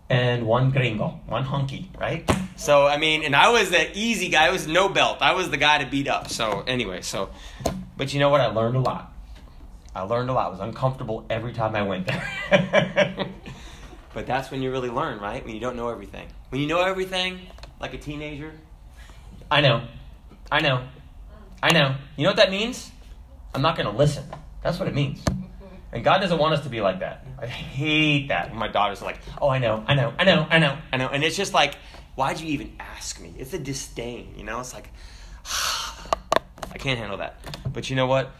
and 0.09 0.45
one 0.45 0.71
gringo, 0.71 1.19
one 1.25 1.43
hunky, 1.43 1.89
right? 1.97 2.29
So, 2.57 2.85
I 2.85 2.97
mean, 2.97 3.23
and 3.23 3.35
I 3.35 3.49
was 3.49 3.69
the 3.69 3.97
easy 3.97 4.29
guy. 4.29 4.47
I 4.47 4.49
was 4.49 4.67
no 4.67 4.89
belt. 4.89 5.19
I 5.21 5.33
was 5.33 5.49
the 5.49 5.57
guy 5.57 5.77
to 5.83 5.89
beat 5.89 6.07
up. 6.07 6.29
So, 6.29 6.63
anyway, 6.67 7.01
so, 7.01 7.29
but 7.95 8.13
you 8.13 8.19
know 8.19 8.29
what? 8.29 8.41
I 8.41 8.47
learned 8.47 8.75
a 8.75 8.81
lot. 8.81 9.13
I 9.95 10.01
learned 10.01 10.29
a 10.29 10.33
lot. 10.33 10.47
I 10.47 10.49
was 10.49 10.59
uncomfortable 10.59 11.25
every 11.29 11.53
time 11.53 11.75
I 11.75 11.83
went 11.83 12.07
there. 12.07 12.29
but 14.13 14.27
that's 14.27 14.51
when 14.51 14.61
you 14.61 14.71
really 14.71 14.89
learn, 14.89 15.19
right? 15.19 15.43
When 15.43 15.53
you 15.53 15.59
don't 15.59 15.75
know 15.75 15.89
everything. 15.89 16.27
When 16.49 16.61
you 16.61 16.67
know 16.67 16.81
everything, 16.81 17.39
like 17.79 17.93
a 17.93 17.97
teenager, 17.97 18.51
I 19.49 19.61
know. 19.61 19.87
I 20.51 20.61
know. 20.61 20.83
I 21.63 21.71
know. 21.73 21.95
You 22.15 22.23
know 22.23 22.29
what 22.29 22.37
that 22.37 22.51
means? 22.51 22.91
I'm 23.53 23.61
not 23.61 23.75
going 23.77 23.89
to 23.89 23.97
listen. 23.97 24.23
That's 24.61 24.79
what 24.79 24.87
it 24.87 24.95
means. 24.95 25.23
And 25.89 26.03
God 26.03 26.19
doesn't 26.19 26.37
want 26.37 26.53
us 26.53 26.63
to 26.63 26.69
be 26.69 26.81
like 26.81 26.99
that. 26.99 27.25
I 27.39 27.47
hate 27.47 28.27
that 28.27 28.53
my 28.53 28.67
daughters 28.67 29.01
are 29.01 29.05
like, 29.05 29.19
oh, 29.41 29.47
I 29.47 29.57
know, 29.57 29.85
I 29.87 29.95
know, 29.95 30.13
I 30.19 30.25
know, 30.25 30.45
I 30.49 30.59
know, 30.59 30.77
I 30.91 30.97
know. 30.97 31.07
And 31.07 31.23
it's 31.23 31.37
just 31.37 31.53
like, 31.53 31.75
why'd 32.15 32.41
you 32.41 32.47
even 32.47 32.75
ask 32.77 33.21
me? 33.21 33.33
It's 33.37 33.53
a 33.53 33.57
disdain, 33.57 34.33
you 34.35 34.43
know? 34.43 34.59
It's 34.59 34.73
like, 34.73 34.91
I 35.45 36.77
can't 36.77 36.99
handle 36.99 37.17
that. 37.19 37.39
But 37.71 37.89
you 37.89 37.95
know 37.95 38.05
what? 38.05 38.31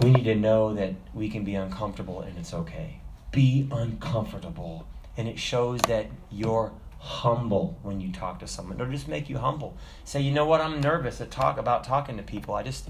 We 0.00 0.10
need 0.10 0.24
to 0.24 0.34
know 0.34 0.74
that 0.74 0.94
we 1.14 1.30
can 1.30 1.44
be 1.44 1.54
uncomfortable 1.54 2.22
and 2.22 2.36
it's 2.36 2.52
okay. 2.52 3.00
Be 3.30 3.68
uncomfortable. 3.70 4.88
And 5.16 5.28
it 5.28 5.38
shows 5.38 5.80
that 5.82 6.06
you're 6.32 6.72
humble 6.98 7.78
when 7.82 8.00
you 8.00 8.10
talk 8.10 8.40
to 8.40 8.46
someone. 8.48 8.80
It'll 8.80 8.90
just 8.90 9.06
make 9.06 9.28
you 9.28 9.38
humble. 9.38 9.76
Say, 10.04 10.22
you 10.22 10.32
know 10.32 10.46
what? 10.46 10.60
I'm 10.60 10.80
nervous 10.80 11.18
to 11.18 11.26
talk 11.26 11.58
about 11.58 11.84
talking 11.84 12.16
to 12.16 12.22
people. 12.22 12.54
I 12.54 12.62
just, 12.62 12.88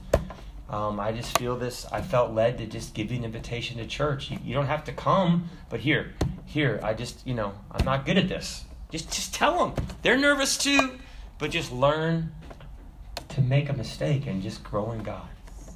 um, 0.75 0.99
I 0.99 1.13
just 1.13 1.39
feel 1.39 1.57
this. 1.57 1.87
I 1.93 2.03
felt 2.03 2.33
led 2.33 2.59
to 2.59 2.67
just 2.67 2.95
give 2.95 3.13
you 3.13 3.19
an 3.19 3.25
invitation 3.25 3.79
to 3.79 3.87
church. 3.87 4.33
You, 4.33 4.39
you 4.45 4.55
don't 4.55 4.67
have 4.67 4.83
to 4.85 4.93
come, 4.93 5.49
but 5.71 5.79
here, 5.79 6.15
here. 6.47 6.81
I 6.83 6.95
just, 6.95 7.25
you 7.25 7.35
know, 7.35 7.55
I'm 7.71 7.85
not 7.85 8.05
good 8.05 8.19
at 8.19 8.29
this. 8.29 8.65
Just, 8.91 9.13
just 9.13 9.33
tell 9.33 9.57
them. 9.57 9.87
They're 10.03 10.19
nervous 10.19 10.59
too, 10.59 10.99
but 11.39 11.53
just 11.53 11.71
learn 11.71 12.33
to 13.29 13.41
make 13.41 13.69
a 13.69 13.73
mistake 13.73 14.27
and 14.27 14.43
just 14.43 14.65
grow 14.65 14.91
in 14.91 15.05
God. 15.05 15.29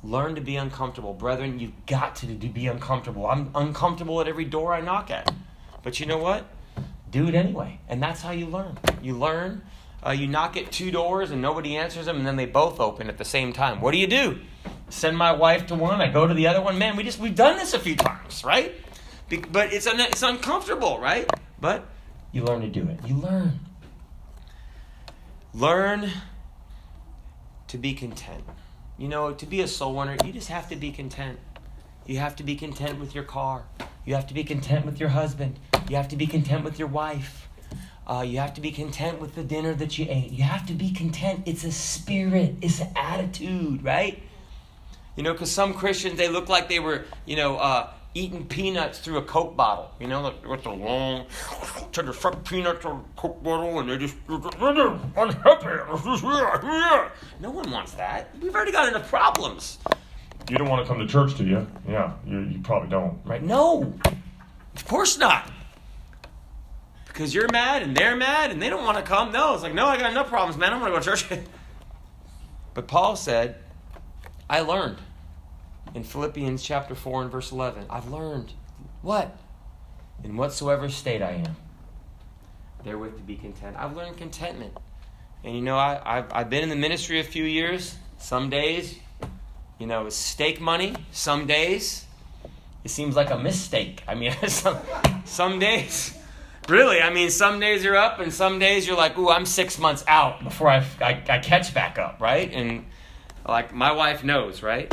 Learn 0.02 0.34
to 0.34 0.40
be 0.40 0.56
uncomfortable, 0.56 1.14
brethren. 1.14 1.60
You've 1.60 1.86
got 1.86 2.16
to 2.16 2.26
be 2.26 2.66
uncomfortable. 2.66 3.28
I'm 3.28 3.52
uncomfortable 3.54 4.20
at 4.20 4.26
every 4.26 4.46
door 4.46 4.74
I 4.74 4.80
knock 4.80 5.12
at, 5.12 5.32
but 5.84 6.00
you 6.00 6.06
know 6.06 6.18
what? 6.18 6.44
do 7.10 7.28
it 7.28 7.34
anyway. 7.34 7.80
And 7.88 8.02
that's 8.02 8.22
how 8.22 8.32
you 8.32 8.46
learn. 8.46 8.78
You 9.02 9.16
learn, 9.16 9.62
uh, 10.04 10.10
you 10.10 10.26
knock 10.26 10.56
at 10.56 10.70
two 10.70 10.90
doors 10.90 11.30
and 11.30 11.42
nobody 11.42 11.76
answers 11.76 12.06
them, 12.06 12.16
and 12.18 12.26
then 12.26 12.36
they 12.36 12.46
both 12.46 12.80
open 12.80 13.08
at 13.08 13.18
the 13.18 13.24
same 13.24 13.52
time. 13.52 13.80
What 13.80 13.92
do 13.92 13.98
you 13.98 14.06
do? 14.06 14.38
Send 14.90 15.16
my 15.16 15.32
wife 15.32 15.66
to 15.66 15.74
one, 15.74 16.00
I 16.00 16.08
go 16.08 16.26
to 16.26 16.34
the 16.34 16.46
other 16.46 16.62
one. 16.62 16.78
Man, 16.78 16.96
we 16.96 17.02
just 17.02 17.18
we've 17.18 17.34
done 17.34 17.56
this 17.56 17.74
a 17.74 17.78
few 17.78 17.96
times, 17.96 18.44
right? 18.44 18.74
Be- 19.28 19.36
but 19.38 19.72
it's 19.72 19.86
un- 19.86 20.00
it's 20.00 20.22
uncomfortable, 20.22 20.98
right? 20.98 21.28
But 21.60 21.86
you 22.32 22.44
learn 22.44 22.60
to 22.62 22.68
do 22.68 22.88
it. 22.88 23.00
You 23.06 23.16
learn. 23.16 23.60
Learn 25.52 26.10
to 27.68 27.78
be 27.78 27.92
content. 27.94 28.44
You 28.96 29.08
know, 29.08 29.32
to 29.32 29.46
be 29.46 29.60
a 29.60 29.68
soul 29.68 29.94
winner, 29.94 30.16
you 30.24 30.32
just 30.32 30.48
have 30.48 30.68
to 30.70 30.76
be 30.76 30.90
content. 30.90 31.38
You 32.06 32.18
have 32.18 32.36
to 32.36 32.42
be 32.42 32.56
content 32.56 32.98
with 32.98 33.14
your 33.14 33.24
car. 33.24 33.64
You 34.04 34.14
have 34.14 34.26
to 34.28 34.34
be 34.34 34.44
content 34.44 34.86
with 34.86 34.98
your 34.98 35.10
husband. 35.10 35.58
You 35.88 35.96
have 35.96 36.08
to 36.08 36.16
be 36.16 36.26
content 36.26 36.64
with 36.64 36.78
your 36.78 36.88
wife. 36.88 37.47
Uh, 38.08 38.22
you 38.22 38.38
have 38.38 38.54
to 38.54 38.60
be 38.62 38.70
content 38.70 39.20
with 39.20 39.34
the 39.34 39.44
dinner 39.44 39.74
that 39.74 39.98
you 39.98 40.06
ate. 40.08 40.32
You 40.32 40.42
have 40.42 40.66
to 40.66 40.72
be 40.72 40.90
content. 40.92 41.42
It's 41.44 41.62
a 41.64 41.72
spirit, 41.72 42.54
it's 42.62 42.80
an 42.80 42.88
attitude, 42.96 43.84
right? 43.84 44.22
You 45.14 45.22
know, 45.22 45.32
because 45.32 45.50
some 45.50 45.74
Christians, 45.74 46.16
they 46.16 46.28
look 46.28 46.48
like 46.48 46.70
they 46.70 46.78
were, 46.78 47.04
you 47.26 47.36
know, 47.36 47.58
uh, 47.58 47.90
eating 48.14 48.46
peanuts 48.46 48.98
through 49.00 49.18
a 49.18 49.22
Coke 49.22 49.56
bottle. 49.56 49.90
You 50.00 50.06
know, 50.06 50.22
like 50.22 50.46
with 50.48 50.62
the 50.62 50.70
long, 50.70 51.26
to 51.92 52.02
the 52.02 52.14
suck 52.14 52.42
peanuts 52.48 52.86
on 52.86 53.00
a 53.00 53.20
Coke 53.20 53.42
bottle, 53.42 53.78
and 53.78 53.90
they 53.90 53.98
just, 53.98 54.16
unhappy. 54.26 55.66
No 57.40 57.50
one 57.50 57.70
wants 57.70 57.92
that. 57.92 58.30
We've 58.40 58.54
already 58.54 58.72
got 58.72 58.88
enough 58.88 59.10
problems. 59.10 59.78
You 60.48 60.56
don't 60.56 60.70
want 60.70 60.86
to 60.86 60.90
come 60.90 60.98
to 60.98 61.06
church, 61.06 61.36
do 61.36 61.44
you? 61.44 61.66
Yeah, 61.86 62.14
you, 62.26 62.40
you 62.40 62.60
probably 62.60 62.88
don't. 62.88 63.20
Right? 63.26 63.42
No, 63.42 63.92
of 64.74 64.86
course 64.86 65.18
not 65.18 65.50
because 67.18 67.34
you're 67.34 67.50
mad 67.50 67.82
and 67.82 67.96
they're 67.96 68.14
mad 68.14 68.52
and 68.52 68.62
they 68.62 68.70
don't 68.70 68.84
want 68.84 68.96
to 68.96 69.02
come. 69.02 69.32
No, 69.32 69.52
it's 69.52 69.64
like, 69.64 69.74
no, 69.74 69.86
I 69.86 69.98
got 69.98 70.14
no 70.14 70.22
problems, 70.22 70.56
man. 70.56 70.72
I'm 70.72 70.78
going 70.78 70.92
to 70.92 70.98
go 70.98 71.02
to 71.02 71.16
church. 71.16 71.40
but 72.74 72.86
Paul 72.86 73.16
said, 73.16 73.56
I 74.48 74.60
learned 74.60 74.98
in 75.96 76.04
Philippians 76.04 76.62
chapter 76.62 76.94
4 76.94 77.22
and 77.22 77.32
verse 77.32 77.50
11. 77.50 77.86
I've 77.90 78.08
learned 78.08 78.52
what? 79.02 79.36
In 80.22 80.36
whatsoever 80.36 80.88
state 80.88 81.20
I 81.20 81.42
am, 81.44 81.56
therewith 82.84 83.16
to 83.16 83.22
be 83.22 83.34
content. 83.34 83.74
I've 83.76 83.96
learned 83.96 84.16
contentment. 84.16 84.76
And 85.42 85.56
you 85.56 85.62
know, 85.62 85.76
I, 85.76 86.00
I've, 86.04 86.32
I've 86.32 86.50
been 86.50 86.62
in 86.62 86.68
the 86.68 86.76
ministry 86.76 87.18
a 87.18 87.24
few 87.24 87.42
years. 87.42 87.96
Some 88.18 88.48
days, 88.48 88.96
you 89.80 89.88
know, 89.88 90.06
it's 90.06 90.14
steak 90.14 90.60
money. 90.60 90.94
Some 91.10 91.48
days, 91.48 92.04
it 92.84 92.92
seems 92.92 93.16
like 93.16 93.30
a 93.30 93.38
mistake. 93.38 94.04
I 94.06 94.14
mean, 94.14 94.32
some, 94.46 94.78
some 95.24 95.58
days, 95.58 96.17
really, 96.68 97.00
I 97.00 97.10
mean, 97.10 97.30
some 97.30 97.60
days 97.60 97.84
you're 97.84 97.96
up 97.96 98.20
and 98.20 98.32
some 98.32 98.58
days 98.58 98.86
you're 98.86 98.96
like, 98.96 99.16
ooh, 99.18 99.30
I'm 99.30 99.46
six 99.46 99.78
months 99.78 100.04
out 100.06 100.42
before 100.44 100.68
I, 100.68 100.84
I, 101.00 101.22
I 101.28 101.38
catch 101.38 101.72
back 101.74 101.98
up, 101.98 102.20
right? 102.20 102.50
And 102.52 102.86
like 103.46 103.74
my 103.74 103.92
wife 103.92 104.24
knows, 104.24 104.62
right? 104.62 104.92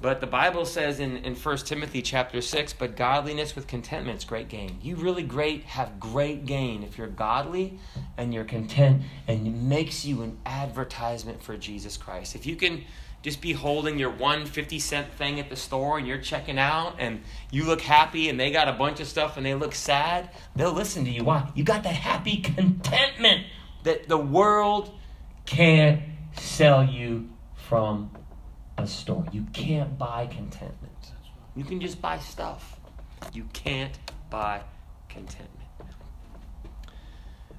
But 0.00 0.20
the 0.20 0.28
Bible 0.28 0.64
says 0.64 1.00
in, 1.00 1.16
in 1.18 1.34
1 1.34 1.56
Timothy 1.58 2.02
chapter 2.02 2.40
6, 2.40 2.72
but 2.74 2.94
godliness 2.94 3.56
with 3.56 3.66
contentment 3.66 4.18
is 4.18 4.24
great 4.24 4.48
gain. 4.48 4.78
You 4.80 4.94
really 4.94 5.24
great 5.24 5.64
have 5.64 5.98
great 5.98 6.46
gain 6.46 6.84
if 6.84 6.96
you're 6.96 7.08
godly 7.08 7.80
and 8.16 8.32
you're 8.32 8.44
content 8.44 9.02
and 9.26 9.44
it 9.44 9.50
makes 9.50 10.04
you 10.04 10.22
an 10.22 10.38
advertisement 10.46 11.42
for 11.42 11.56
Jesus 11.56 11.96
Christ. 11.96 12.36
If 12.36 12.46
you 12.46 12.54
can 12.54 12.84
just 13.28 13.42
be 13.42 13.52
holding 13.52 13.98
your 13.98 14.08
one 14.08 14.46
50 14.46 14.78
cent 14.78 15.12
thing 15.12 15.38
at 15.38 15.50
the 15.50 15.56
store 15.56 15.98
and 15.98 16.06
you're 16.06 16.16
checking 16.16 16.58
out 16.58 16.96
and 16.98 17.20
you 17.50 17.64
look 17.64 17.82
happy 17.82 18.30
and 18.30 18.40
they 18.40 18.50
got 18.50 18.68
a 18.68 18.72
bunch 18.72 19.00
of 19.00 19.06
stuff 19.06 19.36
and 19.36 19.44
they 19.44 19.54
look 19.54 19.74
sad, 19.74 20.30
they'll 20.56 20.72
listen 20.72 21.04
to 21.04 21.10
you. 21.10 21.24
Why? 21.24 21.50
You 21.54 21.62
got 21.62 21.82
that 21.82 21.94
happy 21.94 22.38
contentment 22.38 23.44
that 23.84 24.08
the 24.08 24.16
world 24.16 24.98
can't 25.44 26.00
sell 26.38 26.82
you 26.82 27.28
from 27.54 28.10
a 28.78 28.86
store. 28.86 29.26
You 29.30 29.46
can't 29.52 29.98
buy 29.98 30.26
contentment. 30.26 31.12
You 31.54 31.64
can 31.64 31.82
just 31.82 32.00
buy 32.00 32.18
stuff. 32.18 32.80
You 33.34 33.44
can't 33.52 33.98
buy 34.30 34.62
contentment. 35.10 35.68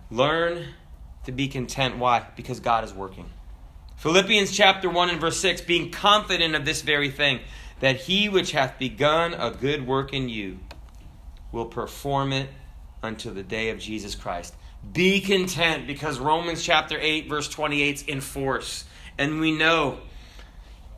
Learn 0.09 0.65
to 1.25 1.31
be 1.31 1.47
content. 1.47 1.99
Why? 1.99 2.25
Because 2.35 2.59
God 2.59 2.83
is 2.83 2.91
working. 2.91 3.29
Philippians 3.99 4.55
chapter 4.55 4.89
1 4.89 5.09
and 5.09 5.19
verse 5.19 5.37
6 5.41 5.59
being 5.61 5.91
confident 5.91 6.55
of 6.55 6.63
this 6.63 6.81
very 6.81 7.09
thing, 7.09 7.41
that 7.81 7.97
he 7.97 8.29
which 8.29 8.53
hath 8.53 8.79
begun 8.79 9.33
a 9.33 9.51
good 9.51 9.85
work 9.85 10.13
in 10.13 10.29
you 10.29 10.59
will 11.51 11.65
perform 11.65 12.31
it 12.31 12.49
until 13.03 13.33
the 13.33 13.43
day 13.43 13.71
of 13.71 13.79
Jesus 13.79 14.15
Christ. 14.15 14.55
Be 14.93 15.19
content 15.19 15.85
because 15.85 16.17
Romans 16.17 16.63
chapter 16.63 16.97
8 16.97 17.27
verse 17.27 17.49
28 17.49 17.95
is 17.95 18.03
in 18.03 18.21
force. 18.21 18.85
And 19.17 19.41
we 19.41 19.51
know 19.51 19.99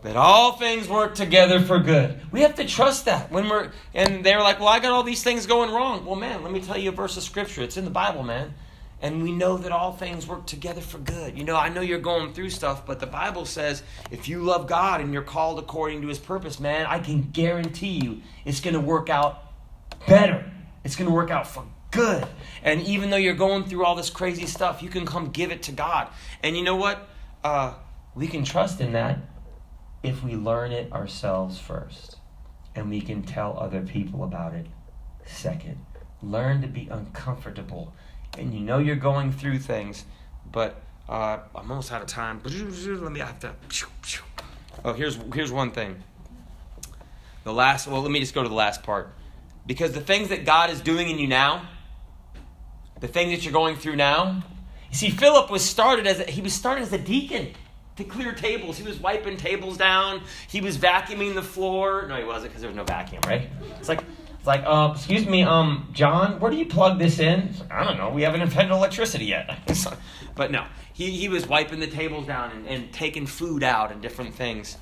that 0.03 0.15
all 0.15 0.53
things 0.53 0.87
work 0.87 1.15
together 1.15 1.59
for 1.59 1.79
good. 1.79 2.21
We 2.31 2.41
have 2.41 2.53
to 2.55 2.65
trust 2.65 3.05
that 3.05 3.31
when 3.31 3.49
we're 3.49 3.71
and 3.95 4.23
they're 4.23 4.41
like, 4.41 4.59
"Well, 4.59 4.69
I 4.69 4.77
got 4.77 4.91
all 4.91 5.01
these 5.01 5.23
things 5.23 5.47
going 5.47 5.71
wrong." 5.71 6.05
Well, 6.05 6.15
man, 6.15 6.43
let 6.43 6.51
me 6.51 6.61
tell 6.61 6.77
you 6.77 6.89
a 6.89 6.93
verse 6.93 7.17
of 7.17 7.23
scripture. 7.23 7.63
It's 7.63 7.77
in 7.77 7.85
the 7.85 7.91
Bible, 7.91 8.21
man. 8.21 8.53
And 9.01 9.23
we 9.23 9.31
know 9.31 9.57
that 9.57 9.71
all 9.71 9.93
things 9.93 10.27
work 10.27 10.45
together 10.45 10.81
for 10.81 10.99
good. 10.99 11.37
You 11.37 11.43
know, 11.43 11.55
I 11.55 11.69
know 11.69 11.81
you're 11.81 11.99
going 11.99 12.33
through 12.33 12.51
stuff, 12.51 12.85
but 12.85 12.99
the 12.99 13.07
Bible 13.07 13.45
says 13.45 13.81
if 14.11 14.27
you 14.27 14.43
love 14.43 14.67
God 14.67 15.01
and 15.01 15.11
you're 15.11 15.23
called 15.23 15.57
according 15.57 16.01
to 16.03 16.07
his 16.07 16.19
purpose, 16.19 16.59
man, 16.59 16.85
I 16.85 16.99
can 16.99 17.31
guarantee 17.31 17.99
you 18.03 18.21
it's 18.45 18.59
going 18.59 18.75
to 18.75 18.79
work 18.79 19.09
out 19.09 19.43
better. 20.07 20.51
It's 20.83 20.95
going 20.95 21.09
to 21.09 21.13
work 21.13 21.31
out 21.31 21.47
for 21.47 21.65
good. 21.91 22.25
And 22.63 22.81
even 22.83 23.09
though 23.09 23.17
you're 23.17 23.33
going 23.33 23.65
through 23.65 23.85
all 23.85 23.95
this 23.95 24.09
crazy 24.09 24.45
stuff, 24.45 24.81
you 24.81 24.89
can 24.89 25.05
come 25.05 25.29
give 25.31 25.51
it 25.51 25.63
to 25.63 25.71
God. 25.71 26.07
And 26.43 26.55
you 26.55 26.63
know 26.63 26.75
what? 26.75 27.07
Uh, 27.43 27.73
we 28.15 28.27
can 28.27 28.43
trust 28.43 28.81
in 28.81 28.93
that 28.93 29.19
if 30.03 30.23
we 30.23 30.35
learn 30.35 30.71
it 30.71 30.91
ourselves 30.91 31.59
first 31.59 32.17
and 32.75 32.89
we 32.89 33.01
can 33.01 33.23
tell 33.23 33.57
other 33.59 33.81
people 33.81 34.23
about 34.23 34.53
it 34.53 34.67
second. 35.25 35.85
Learn 36.21 36.61
to 36.61 36.67
be 36.67 36.87
uncomfortable. 36.89 37.93
And 38.37 38.53
you 38.53 38.59
know 38.61 38.77
you're 38.77 38.95
going 38.95 39.31
through 39.31 39.59
things, 39.59 40.05
but 40.51 40.81
uh, 41.09 41.39
I'm 41.55 41.69
almost 41.69 41.91
out 41.91 42.01
of 42.01 42.07
time. 42.07 42.41
Let 42.43 43.11
me 43.11 43.21
I 43.21 43.25
have 43.25 43.39
to. 43.41 43.53
Oh, 44.85 44.93
here's 44.93 45.17
here's 45.33 45.51
one 45.51 45.71
thing. 45.71 46.01
The 47.43 47.53
last. 47.53 47.87
Well, 47.87 48.01
let 48.01 48.11
me 48.11 48.19
just 48.19 48.33
go 48.33 48.43
to 48.43 48.49
the 48.49 48.55
last 48.55 48.83
part, 48.83 49.13
because 49.65 49.91
the 49.91 50.01
things 50.01 50.29
that 50.29 50.45
God 50.45 50.69
is 50.69 50.79
doing 50.79 51.09
in 51.09 51.19
you 51.19 51.27
now, 51.27 51.67
the 52.99 53.07
things 53.07 53.31
that 53.31 53.43
you're 53.43 53.53
going 53.53 53.75
through 53.75 53.97
now. 53.97 54.43
You 54.89 54.97
see, 54.97 55.09
Philip 55.09 55.49
was 55.49 55.63
started 55.63 56.05
as 56.05 56.19
a, 56.19 56.25
he 56.25 56.41
was 56.41 56.53
started 56.53 56.81
as 56.81 56.91
a 56.91 56.97
deacon 56.97 57.53
to 57.95 58.03
clear 58.03 58.33
tables. 58.33 58.77
He 58.77 58.83
was 58.83 58.99
wiping 58.99 59.37
tables 59.37 59.77
down. 59.77 60.21
He 60.49 60.59
was 60.59 60.77
vacuuming 60.77 61.33
the 61.33 61.41
floor. 61.41 62.07
No, 62.09 62.17
he 62.17 62.25
wasn't 62.25 62.51
because 62.51 62.61
there 62.61 62.69
was 62.69 62.75
no 62.75 62.83
vacuum, 62.83 63.21
right? 63.25 63.49
It's 63.79 63.87
like, 63.87 64.03
it's 64.41 64.47
like, 64.47 64.63
uh, 64.65 64.93
excuse 64.95 65.27
me, 65.27 65.43
um, 65.43 65.87
John, 65.93 66.39
where 66.39 66.49
do 66.49 66.57
you 66.57 66.65
plug 66.65 66.97
this 66.97 67.19
in? 67.19 67.53
Like, 67.59 67.71
I 67.71 67.83
don't 67.83 67.97
know. 67.99 68.09
We 68.09 68.23
haven't 68.23 68.41
invented 68.41 68.71
electricity 68.71 69.25
yet. 69.25 69.55
but 70.35 70.49
no, 70.49 70.65
he, 70.93 71.11
he 71.11 71.29
was 71.29 71.47
wiping 71.47 71.79
the 71.79 71.85
tables 71.85 72.25
down 72.25 72.49
and, 72.49 72.67
and 72.67 72.91
taking 72.91 73.27
food 73.27 73.61
out 73.61 73.91
and 73.91 74.01
different 74.01 74.33
things. 74.33 74.79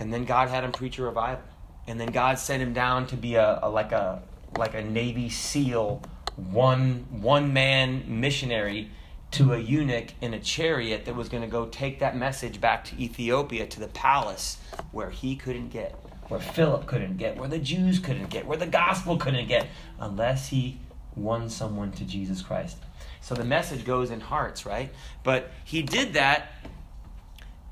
And 0.00 0.12
then 0.12 0.24
God 0.24 0.48
had 0.48 0.64
him 0.64 0.72
preach 0.72 0.98
a 0.98 1.04
revival. 1.04 1.44
And 1.86 2.00
then 2.00 2.08
God 2.10 2.40
sent 2.40 2.60
him 2.60 2.72
down 2.72 3.06
to 3.06 3.16
be 3.16 3.36
a, 3.36 3.60
a 3.62 3.70
like 3.70 3.92
a 3.92 4.24
like 4.58 4.74
a 4.74 4.82
Navy 4.82 5.28
SEAL, 5.28 6.02
one 6.34 7.06
one 7.12 7.52
man 7.52 8.02
missionary 8.08 8.90
to 9.30 9.52
a 9.52 9.58
eunuch 9.58 10.14
in 10.20 10.34
a 10.34 10.40
chariot 10.40 11.04
that 11.04 11.14
was 11.14 11.28
going 11.28 11.44
to 11.44 11.48
go 11.48 11.66
take 11.66 12.00
that 12.00 12.16
message 12.16 12.60
back 12.60 12.84
to 12.86 13.00
Ethiopia 13.00 13.68
to 13.68 13.78
the 13.78 13.86
palace 13.86 14.58
where 14.90 15.10
he 15.10 15.36
couldn't 15.36 15.68
get, 15.68 15.94
where 16.30 16.40
Philip 16.40 16.86
couldn't 16.86 17.16
get, 17.16 17.36
where 17.36 17.48
the 17.48 17.58
Jews 17.58 17.98
couldn't 17.98 18.30
get, 18.30 18.46
where 18.46 18.56
the 18.56 18.66
gospel 18.66 19.16
couldn't 19.16 19.48
get, 19.48 19.66
unless 19.98 20.48
he 20.48 20.78
won 21.16 21.50
someone 21.50 21.90
to 21.92 22.04
Jesus 22.04 22.40
Christ. 22.40 22.78
So 23.20 23.34
the 23.34 23.44
message 23.44 23.84
goes 23.84 24.10
in 24.10 24.20
hearts, 24.20 24.64
right? 24.64 24.90
But 25.24 25.50
he 25.64 25.82
did 25.82 26.14
that, 26.14 26.52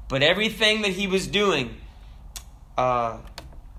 but 0.08 0.22
everything 0.22 0.82
that 0.82 0.90
he 0.90 1.06
was 1.06 1.28
doing, 1.28 1.76
uh, 2.76 3.18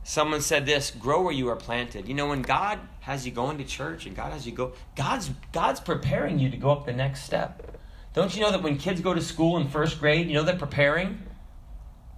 someone 0.04 0.39
said 0.39 0.65
this 0.65 0.92
grow 0.92 1.24
where 1.24 1.34
you 1.34 1.50
are 1.50 1.58
planted. 1.58 2.08
You 2.08 2.13
know, 2.13 2.30
when 2.30 2.42
God 2.42 2.80
has 3.02 3.26
you 3.26 3.34
going 3.34 3.58
to 3.58 3.65
church 3.65 4.06
and 4.06 4.15
God 4.15 4.32
has 4.32 4.46
you 4.46 4.54
go, 4.54 4.72
God's, 4.96 5.30
God's 5.52 5.82
preparing 5.82 6.39
you 6.39 6.50
to 6.50 6.58
go 6.58 6.72
up 6.72 6.86
the 6.86 6.94
next 6.94 7.24
step. 7.24 7.78
Don't 8.13 8.34
you 8.34 8.42
know 8.42 8.52
that 8.52 8.63
when 8.63 8.78
kids 8.78 9.02
go 9.02 9.13
to 9.13 9.22
school 9.22 9.58
in 9.58 9.68
first 9.68 10.00
grade, 10.00 10.28
you 10.28 10.34
know 10.34 10.44
they're 10.44 10.56
preparing 10.56 11.22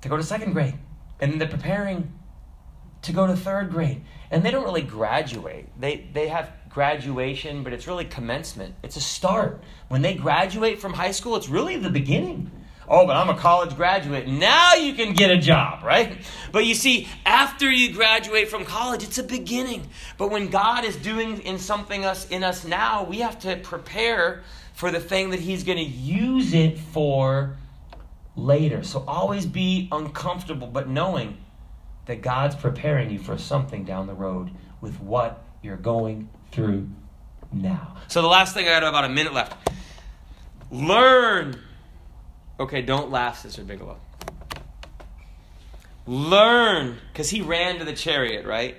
to 0.02 0.10
go 0.10 0.16
to 0.16 0.24
second 0.24 0.54
grade? 0.54 0.76
And 1.20 1.40
they're 1.40 1.48
preparing 1.48 2.14
to 3.04 3.14
go 3.14 3.28
to 3.28 3.36
third 3.36 3.72
grade. 3.72 4.02
And 4.30 4.44
they 4.44 4.52
don't 4.52 4.64
really 4.64 4.82
graduate. 4.82 5.68
They, 5.80 6.08
they 6.14 6.28
have 6.28 6.52
graduation, 6.70 7.64
but 7.64 7.74
it's 7.74 7.88
really 7.88 8.06
commencement. 8.06 8.76
It's 8.84 8.96
a 8.96 9.02
start. 9.02 9.62
When 9.90 10.02
they 10.02 10.14
graduate 10.14 10.80
from 10.80 10.94
high 10.94 11.12
school, 11.12 11.36
it's 11.36 11.50
really 11.50 11.78
the 11.78 11.90
beginning. 11.90 12.52
Oh, 12.88 13.06
but 13.06 13.16
I'm 13.16 13.30
a 13.30 13.38
college 13.38 13.76
graduate. 13.76 14.28
Now 14.28 14.74
you 14.74 14.94
can 14.94 15.14
get 15.14 15.32
a 15.32 15.38
job, 15.38 15.84
right? 15.84 16.18
But 16.52 16.66
you 16.66 16.76
see, 16.76 17.08
after 17.26 17.72
you 17.72 17.94
graduate 17.94 18.50
from 18.50 18.66
college, 18.66 19.04
it's 19.04 19.18
a 19.18 19.24
beginning. 19.24 19.88
But 20.18 20.30
when 20.30 20.50
God 20.50 20.84
is 20.84 20.98
doing 20.98 21.40
in 21.42 21.58
something 21.58 22.04
us 22.04 22.28
in 22.30 22.44
us 22.44 22.66
now, 22.66 23.06
we 23.06 23.20
have 23.20 23.40
to 23.40 23.56
prepare 23.58 24.44
for 24.74 24.92
the 24.92 25.00
thing 25.00 25.30
that 25.30 25.40
He's 25.40 25.64
going 25.64 25.78
to 25.78 25.84
use 25.84 26.54
it 26.54 26.80
for 26.80 27.56
later. 28.36 28.84
So 28.84 29.04
always 29.08 29.46
be 29.46 29.88
uncomfortable, 29.92 30.68
but 30.68 30.90
knowing 30.90 31.38
that 32.12 32.22
God's 32.22 32.58
preparing 32.58 33.10
you 33.10 33.18
for 33.18 33.38
something 33.38 33.86
down 33.86 34.06
the 34.06 34.14
road 34.14 34.52
with 34.82 35.00
what 35.00 35.46
you're 35.62 35.78
going 35.78 36.28
through 36.52 36.90
now. 37.54 37.96
So 38.10 38.22
the 38.22 38.28
last 38.28 38.54
thing 38.54 38.68
I 38.68 38.72
got 38.72 38.84
about 38.84 39.06
a 39.06 39.10
minute 39.10 39.34
left. 39.34 39.70
Learn. 40.70 41.58
Okay, 42.60 42.82
don't 42.82 43.12
laugh, 43.12 43.40
Sister 43.40 43.64
Bigelow. 43.64 43.96
Learn, 46.06 46.98
because 47.14 47.30
he 47.30 47.40
ran 47.40 47.80
to 47.80 47.86
the 47.86 47.94
chariot, 47.94 48.46
right? 48.46 48.76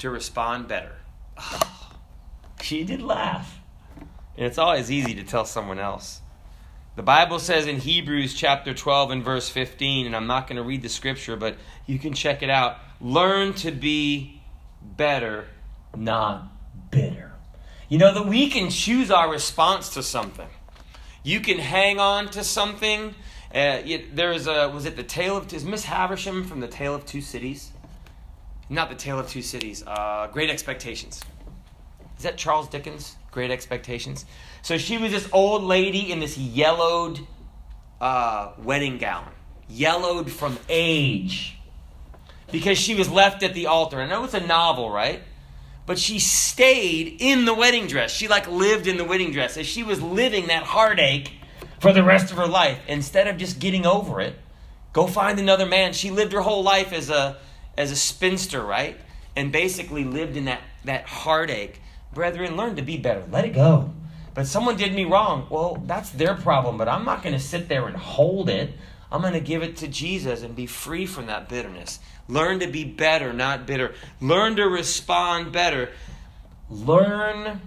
To 0.00 0.10
respond 0.10 0.68
better. 0.68 0.92
Oh, 1.38 1.90
she 2.60 2.84
did 2.84 3.00
laugh. 3.00 3.60
And 4.36 4.44
it's 4.44 4.58
always 4.58 4.90
easy 4.90 5.14
to 5.14 5.22
tell 5.22 5.46
someone 5.46 5.78
else. 5.78 6.20
The 6.96 7.02
Bible 7.02 7.40
says 7.40 7.66
in 7.66 7.78
Hebrews 7.80 8.34
chapter 8.34 8.72
12 8.72 9.10
and 9.10 9.24
verse 9.24 9.48
15, 9.48 10.06
and 10.06 10.14
I'm 10.14 10.28
not 10.28 10.46
going 10.46 10.58
to 10.58 10.62
read 10.62 10.82
the 10.82 10.88
scripture, 10.88 11.34
but 11.34 11.56
you 11.86 11.98
can 11.98 12.12
check 12.12 12.40
it 12.40 12.50
out. 12.50 12.78
Learn 13.00 13.52
to 13.54 13.72
be 13.72 14.40
better, 14.80 15.46
not 15.96 16.44
bitter. 16.92 17.32
You 17.88 17.98
know 17.98 18.14
that 18.14 18.26
we 18.26 18.48
can 18.48 18.70
choose 18.70 19.10
our 19.10 19.28
response 19.28 19.88
to 19.94 20.04
something. 20.04 20.46
You 21.24 21.40
can 21.40 21.58
hang 21.58 21.98
on 21.98 22.28
to 22.28 22.44
something. 22.44 23.16
Uh, 23.52 23.82
it, 23.84 24.14
there's 24.14 24.46
a 24.46 24.68
was 24.68 24.84
it 24.84 24.94
the 24.94 25.02
tale 25.02 25.36
of 25.36 25.52
is 25.52 25.64
Miss 25.64 25.84
Havisham 25.84 26.44
from 26.44 26.60
the 26.60 26.68
Tale 26.68 26.94
of 26.94 27.06
Two 27.06 27.20
Cities? 27.20 27.72
Not 28.68 28.88
the 28.88 28.96
Tale 28.96 29.18
of 29.18 29.28
Two 29.28 29.42
Cities. 29.42 29.82
Uh, 29.84 30.28
Great 30.32 30.48
Expectations. 30.48 31.20
Is 32.16 32.22
that 32.22 32.36
Charles 32.36 32.68
Dickens? 32.68 33.16
Great 33.32 33.50
Expectations. 33.50 34.26
So 34.64 34.76
she 34.76 34.98
was 34.98 35.12
this 35.12 35.28
old 35.32 35.62
lady 35.62 36.10
in 36.10 36.18
this 36.18 36.36
yellowed 36.36 37.20
uh, 38.00 38.52
wedding 38.58 38.98
gown, 38.98 39.30
yellowed 39.68 40.30
from 40.30 40.58
age, 40.68 41.56
because 42.50 42.76
she 42.76 42.96
was 42.96 43.08
left 43.08 43.42
at 43.44 43.54
the 43.54 43.68
altar. 43.68 44.00
I 44.00 44.06
know 44.06 44.24
it's 44.24 44.34
a 44.34 44.44
novel, 44.44 44.90
right? 44.90 45.22
but 45.86 45.98
she 45.98 46.18
stayed 46.18 47.16
in 47.20 47.44
the 47.44 47.54
wedding 47.54 47.86
dress. 47.86 48.10
She 48.10 48.28
like 48.28 48.50
lived 48.50 48.86
in 48.86 48.96
the 48.96 49.04
wedding 49.04 49.32
dress 49.32 49.56
as 49.56 49.66
she 49.66 49.82
was 49.82 50.00
living 50.00 50.46
that 50.46 50.62
heartache 50.62 51.32
for 51.80 51.92
the 51.92 52.02
rest 52.02 52.30
of 52.30 52.38
her 52.38 52.46
life. 52.46 52.78
Instead 52.88 53.26
of 53.28 53.36
just 53.36 53.58
getting 53.58 53.84
over 53.84 54.20
it, 54.20 54.38
go 54.92 55.06
find 55.06 55.38
another 55.38 55.66
man. 55.66 55.92
She 55.92 56.10
lived 56.10 56.32
her 56.32 56.40
whole 56.40 56.62
life 56.62 56.92
as 56.92 57.10
a 57.10 57.36
as 57.76 57.90
a 57.90 57.96
spinster, 57.96 58.62
right? 58.62 58.96
And 59.36 59.52
basically 59.52 60.04
lived 60.04 60.36
in 60.36 60.46
that 60.46 60.60
that 60.84 61.06
heartache. 61.06 61.80
Brethren, 62.14 62.56
learn 62.56 62.76
to 62.76 62.82
be 62.82 62.96
better. 62.96 63.24
Let 63.30 63.44
it 63.44 63.54
go. 63.54 63.92
But 64.34 64.48
someone 64.48 64.76
did 64.76 64.92
me 64.92 65.04
wrong. 65.04 65.46
Well, 65.48 65.82
that's 65.86 66.10
their 66.10 66.34
problem, 66.34 66.76
but 66.76 66.88
I'm 66.88 67.04
not 67.04 67.22
going 67.22 67.34
to 67.34 67.40
sit 67.40 67.68
there 67.68 67.86
and 67.86 67.96
hold 67.96 68.48
it. 68.48 68.72
I'm 69.10 69.20
going 69.20 69.34
to 69.34 69.40
give 69.40 69.62
it 69.62 69.76
to 69.78 69.88
Jesus 69.88 70.42
and 70.42 70.56
be 70.56 70.66
free 70.66 71.06
from 71.06 71.26
that 71.26 71.48
bitterness. 71.48 72.00
Learn 72.26 72.58
to 72.60 72.66
be 72.66 72.84
better, 72.84 73.32
not 73.32 73.64
bitter. 73.66 73.94
Learn 74.20 74.56
to 74.56 74.64
respond 74.64 75.52
better. 75.52 75.90
Learn 76.68 77.60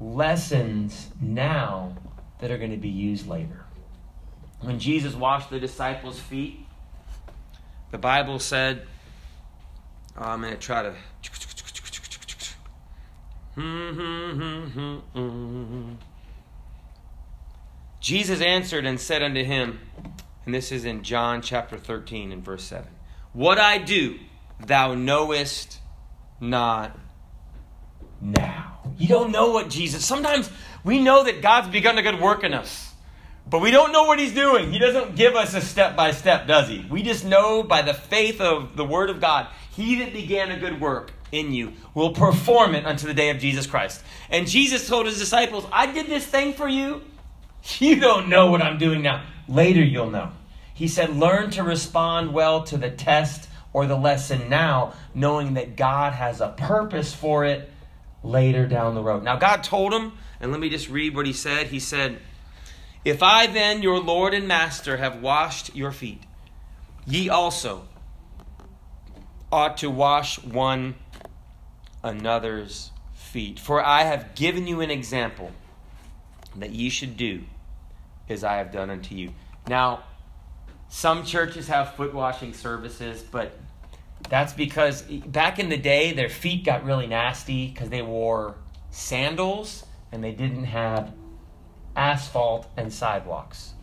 lessons 0.00 1.08
now 1.20 1.96
that 2.40 2.50
are 2.50 2.58
going 2.58 2.72
to 2.72 2.76
be 2.76 2.90
used 2.90 3.26
later. 3.26 3.64
When 4.60 4.78
Jesus 4.78 5.14
washed 5.14 5.48
the 5.48 5.60
disciples' 5.60 6.20
feet, 6.20 6.60
the 7.90 7.98
Bible 7.98 8.38
said, 8.38 8.86
oh, 10.18 10.24
I'm 10.24 10.42
going 10.42 10.52
to 10.52 10.58
try 10.58 10.82
to. 10.82 10.94
Jesus 18.00 18.42
answered 18.42 18.84
and 18.84 19.00
said 19.00 19.22
unto 19.22 19.42
him, 19.42 19.80
and 20.44 20.54
this 20.54 20.70
is 20.70 20.84
in 20.84 21.02
John 21.02 21.40
chapter 21.40 21.78
13 21.78 22.32
and 22.32 22.44
verse 22.44 22.64
7 22.64 22.86
What 23.32 23.58
I 23.58 23.78
do, 23.78 24.18
thou 24.64 24.94
knowest 24.94 25.78
not 26.38 26.98
now. 28.20 28.80
You 28.98 29.08
don't 29.08 29.32
know 29.32 29.52
what 29.52 29.70
Jesus. 29.70 30.04
Sometimes 30.04 30.50
we 30.84 31.00
know 31.00 31.24
that 31.24 31.40
God's 31.40 31.68
begun 31.68 31.96
a 31.96 32.02
good 32.02 32.20
work 32.20 32.44
in 32.44 32.52
us, 32.52 32.92
but 33.48 33.62
we 33.62 33.70
don't 33.70 33.90
know 33.90 34.04
what 34.04 34.18
He's 34.18 34.34
doing. 34.34 34.70
He 34.70 34.78
doesn't 34.78 35.16
give 35.16 35.34
us 35.34 35.54
a 35.54 35.62
step 35.62 35.96
by 35.96 36.10
step, 36.10 36.46
does 36.46 36.68
He? 36.68 36.84
We 36.90 37.02
just 37.02 37.24
know 37.24 37.62
by 37.62 37.80
the 37.80 37.94
faith 37.94 38.40
of 38.40 38.76
the 38.76 38.84
Word 38.84 39.08
of 39.08 39.18
God, 39.20 39.48
He 39.76 39.96
that 39.96 40.14
began 40.14 40.50
a 40.50 40.58
good 40.58 40.80
work 40.80 41.12
in 41.30 41.52
you 41.52 41.74
will 41.92 42.12
perform 42.12 42.74
it 42.74 42.86
unto 42.86 43.06
the 43.06 43.12
day 43.12 43.28
of 43.28 43.38
Jesus 43.38 43.66
Christ. 43.66 44.02
And 44.30 44.46
Jesus 44.46 44.88
told 44.88 45.04
His 45.04 45.18
disciples, 45.18 45.66
I 45.70 45.92
did 45.92 46.06
this 46.06 46.26
thing 46.26 46.54
for 46.54 46.66
you. 46.66 47.02
You 47.78 47.98
don't 47.98 48.28
know 48.28 48.50
what 48.50 48.62
I'm 48.62 48.78
doing 48.78 49.02
now. 49.02 49.26
Later 49.48 49.82
you'll 49.82 50.10
know. 50.10 50.30
He 50.72 50.88
said, 50.88 51.16
Learn 51.16 51.50
to 51.50 51.62
respond 51.62 52.32
well 52.32 52.62
to 52.64 52.76
the 52.76 52.90
test 52.90 53.48
or 53.72 53.86
the 53.86 53.96
lesson 53.96 54.48
now, 54.48 54.94
knowing 55.14 55.54
that 55.54 55.76
God 55.76 56.12
has 56.12 56.40
a 56.40 56.54
purpose 56.56 57.12
for 57.12 57.44
it 57.44 57.70
later 58.22 58.66
down 58.66 58.94
the 58.94 59.02
road. 59.02 59.24
Now, 59.24 59.36
God 59.36 59.62
told 59.62 59.92
him, 59.92 60.12
and 60.40 60.52
let 60.52 60.60
me 60.60 60.70
just 60.70 60.88
read 60.88 61.14
what 61.14 61.26
he 61.26 61.32
said. 61.32 61.66
He 61.66 61.80
said, 61.80 62.18
If 63.04 63.22
I 63.22 63.46
then, 63.46 63.82
your 63.82 64.00
Lord 64.00 64.32
and 64.32 64.48
Master, 64.48 64.96
have 64.96 65.20
washed 65.20 65.74
your 65.74 65.92
feet, 65.92 66.22
ye 67.04 67.28
also 67.28 67.88
ought 69.50 69.76
to 69.78 69.90
wash 69.90 70.42
one 70.42 70.96
another's 72.02 72.90
feet. 73.14 73.58
For 73.58 73.84
I 73.84 74.02
have 74.02 74.34
given 74.34 74.66
you 74.66 74.80
an 74.80 74.90
example 74.90 75.52
that 76.56 76.70
ye 76.70 76.88
should 76.88 77.16
do 77.16 77.44
as 78.28 78.42
I 78.42 78.56
have 78.56 78.72
done 78.72 78.90
unto 78.90 79.14
you. 79.14 79.32
Now, 79.68 80.04
some 80.88 81.24
churches 81.24 81.68
have 81.68 81.94
foot 81.94 82.14
washing 82.14 82.52
services, 82.52 83.22
but 83.22 83.58
that's 84.28 84.52
because 84.52 85.02
back 85.02 85.58
in 85.58 85.68
the 85.68 85.76
day, 85.76 86.12
their 86.12 86.28
feet 86.28 86.64
got 86.64 86.84
really 86.84 87.06
nasty 87.06 87.68
because 87.68 87.90
they 87.90 88.02
wore 88.02 88.56
sandals 88.90 89.84
and 90.12 90.22
they 90.22 90.32
didn't 90.32 90.64
have 90.64 91.12
asphalt 91.94 92.66
and 92.76 92.92
sidewalks. 92.92 93.74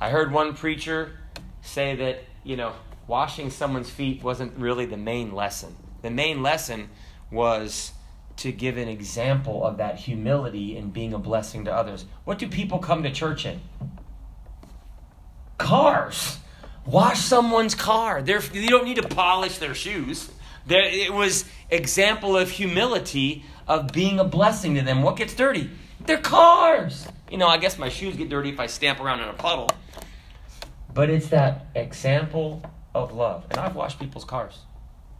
I 0.00 0.10
heard 0.10 0.32
one 0.32 0.54
preacher 0.54 1.18
say 1.62 1.96
that, 1.96 2.24
you 2.44 2.56
know, 2.56 2.72
washing 3.06 3.50
someone's 3.50 3.90
feet 3.90 4.22
wasn't 4.22 4.56
really 4.56 4.86
the 4.86 4.96
main 4.96 5.32
lesson. 5.32 5.76
The 6.02 6.10
main 6.10 6.42
lesson 6.42 6.90
was 7.30 7.92
to 8.38 8.52
give 8.52 8.76
an 8.76 8.88
example 8.88 9.64
of 9.64 9.78
that 9.78 9.96
humility 9.96 10.76
and 10.76 10.92
being 10.92 11.14
a 11.14 11.18
blessing 11.18 11.64
to 11.64 11.74
others. 11.74 12.04
What 12.24 12.38
do 12.38 12.48
people 12.48 12.78
come 12.78 13.02
to 13.02 13.10
church 13.10 13.46
in? 13.46 13.60
Cars. 15.58 16.38
Wash 16.84 17.20
someone's 17.20 17.74
car. 17.74 18.22
They're, 18.22 18.42
you 18.52 18.68
don't 18.68 18.84
need 18.84 18.96
to 18.96 19.08
polish 19.08 19.58
their 19.58 19.74
shoes. 19.74 20.30
It 20.68 21.12
was 21.12 21.44
example 21.70 22.36
of 22.36 22.50
humility 22.50 23.44
of 23.66 23.92
being 23.92 24.20
a 24.20 24.24
blessing 24.24 24.74
to 24.74 24.82
them. 24.82 25.02
What 25.02 25.16
gets 25.16 25.34
dirty? 25.34 25.70
Their 26.00 26.18
cars. 26.18 27.06
You 27.30 27.38
know, 27.38 27.48
I 27.48 27.56
guess 27.56 27.78
my 27.78 27.88
shoes 27.88 28.16
get 28.16 28.28
dirty 28.28 28.50
if 28.50 28.60
I 28.60 28.66
stamp 28.66 29.00
around 29.00 29.20
in 29.20 29.28
a 29.28 29.32
puddle. 29.32 29.70
But 30.92 31.10
it's 31.10 31.28
that 31.28 31.66
example 31.74 32.62
of 33.04 33.12
love. 33.12 33.44
And 33.50 33.58
I've 33.58 33.74
washed 33.74 33.98
people's 33.98 34.24
cars. 34.24 34.60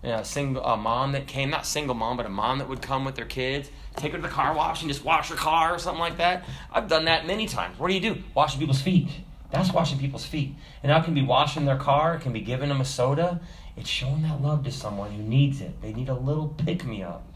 You 0.03 0.11
know, 0.11 0.19
a 0.19 0.25
single 0.25 0.65
a 0.65 0.77
mom 0.77 1.12
that 1.12 1.27
came, 1.27 1.51
not 1.51 1.67
single 1.67 1.95
mom, 1.95 2.17
but 2.17 2.27
a 2.27 2.31
mom 2.31 2.59
that 2.59 2.69
would 2.69 2.83
come 2.83 3.05
with 3.05 3.17
their 3.17 3.25
kids, 3.25 3.71
take 3.97 4.12
her 4.12 4.19
to 4.19 4.23
the 4.23 4.29
car 4.29 4.55
wash 4.55 4.83
and 4.83 4.91
just 4.91 5.05
wash 5.05 5.31
her 5.31 5.37
car 5.37 5.75
or 5.75 5.79
something 5.79 6.01
like 6.01 6.19
that. 6.19 6.45
I've 6.73 6.89
done 6.89 7.07
that 7.07 7.27
many 7.27 7.47
times. 7.47 7.79
What 7.79 7.89
do 7.89 7.95
you 7.95 8.01
do? 8.01 8.23
Washing 8.35 8.61
people's 8.61 8.83
feet. 8.83 9.09
That's 9.51 9.73
washing 9.73 9.99
people's 9.99 10.27
feet. 10.27 10.55
And 10.83 10.93
it 10.93 11.05
can 11.05 11.15
be 11.15 11.23
washing 11.23 11.65
their 11.65 11.79
car, 11.79 12.15
it 12.15 12.21
can 12.21 12.33
be 12.33 12.41
giving 12.41 12.69
them 12.69 12.81
a 12.81 12.85
soda. 12.85 13.41
It's 13.77 13.89
showing 13.89 14.23
that 14.23 14.41
love 14.41 14.65
to 14.65 14.71
someone 14.71 15.12
who 15.12 15.23
needs 15.23 15.61
it. 15.61 15.83
They 15.83 15.93
need 15.93 16.09
a 16.09 16.15
little 16.15 16.49
pick 16.49 16.85
me 16.85 17.03
up. 17.03 17.27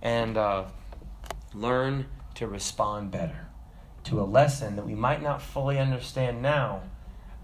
And 0.00 0.36
uh, 0.36 0.64
learn 1.52 2.06
to 2.36 2.46
respond 2.46 3.10
better 3.10 3.46
to 4.04 4.20
a 4.20 4.24
lesson 4.24 4.76
that 4.76 4.86
we 4.86 4.94
might 4.94 5.22
not 5.22 5.42
fully 5.42 5.78
understand 5.78 6.40
now, 6.40 6.82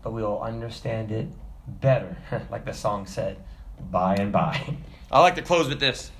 but 0.02 0.12
we 0.12 0.22
will 0.22 0.40
understand 0.40 1.12
it 1.12 1.28
better, 1.66 2.16
like 2.50 2.64
the 2.64 2.72
song 2.72 3.06
said, 3.06 3.36
by 3.90 4.14
and 4.16 4.32
by. 4.32 4.76
I 5.12 5.20
like 5.20 5.36
to 5.36 5.42
close 5.42 5.68
with 5.68 5.80
this. 5.80 6.10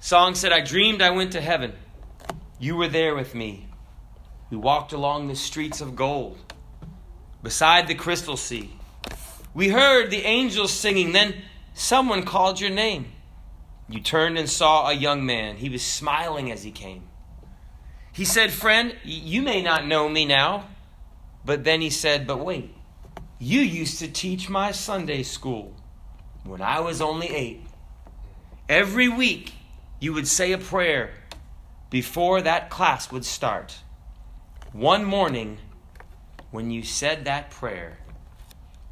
Song 0.00 0.34
said, 0.34 0.52
I 0.52 0.60
dreamed 0.60 1.00
I 1.00 1.10
went 1.10 1.32
to 1.32 1.40
heaven. 1.40 1.72
You 2.58 2.76
were 2.76 2.88
there 2.88 3.14
with 3.14 3.34
me. 3.34 3.68
We 4.50 4.56
walked 4.56 4.92
along 4.92 5.28
the 5.28 5.36
streets 5.36 5.80
of 5.80 5.96
gold, 5.96 6.38
beside 7.42 7.88
the 7.88 7.94
crystal 7.94 8.36
sea. 8.36 8.76
We 9.54 9.68
heard 9.68 10.10
the 10.10 10.24
angels 10.24 10.72
singing, 10.72 11.12
then 11.12 11.34
someone 11.72 12.24
called 12.24 12.60
your 12.60 12.70
name. 12.70 13.12
You 13.88 14.00
turned 14.00 14.38
and 14.38 14.48
saw 14.48 14.88
a 14.88 14.92
young 14.92 15.24
man. 15.24 15.56
He 15.56 15.68
was 15.68 15.82
smiling 15.82 16.50
as 16.50 16.62
he 16.62 16.70
came. 16.70 17.04
He 18.12 18.24
said, 18.24 18.52
Friend, 18.52 18.94
you 19.02 19.42
may 19.42 19.62
not 19.62 19.86
know 19.86 20.08
me 20.08 20.24
now. 20.24 20.68
But 21.44 21.64
then 21.64 21.80
he 21.80 21.90
said, 21.90 22.26
But 22.26 22.38
wait, 22.38 22.74
you 23.38 23.60
used 23.60 23.98
to 23.98 24.08
teach 24.08 24.48
my 24.48 24.70
Sunday 24.72 25.22
school 25.22 25.74
when 26.44 26.62
I 26.62 26.80
was 26.80 27.00
only 27.00 27.28
eight. 27.28 27.62
Every 28.68 29.08
week, 29.08 29.52
you 30.00 30.12
would 30.12 30.28
say 30.28 30.52
a 30.52 30.58
prayer 30.58 31.10
before 31.90 32.40
that 32.42 32.70
class 32.70 33.10
would 33.10 33.24
start. 33.24 33.76
One 34.72 35.04
morning, 35.04 35.58
when 36.50 36.70
you 36.70 36.82
said 36.82 37.24
that 37.24 37.50
prayer, 37.50 37.98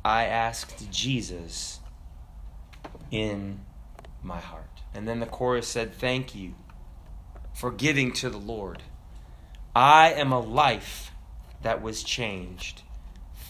I 0.04 0.24
asked 0.24 0.90
Jesus 0.90 1.80
in 3.10 3.60
my 4.22 4.40
heart. 4.40 4.80
And 4.94 5.06
then 5.06 5.20
the 5.20 5.26
chorus 5.26 5.68
said, 5.68 5.94
Thank 5.94 6.34
you 6.34 6.54
for 7.54 7.70
giving 7.70 8.12
to 8.14 8.30
the 8.30 8.38
Lord. 8.38 8.82
I 9.74 10.12
am 10.12 10.32
a 10.32 10.40
life 10.40 11.12
that 11.62 11.82
was 11.82 12.02
changed. 12.02 12.82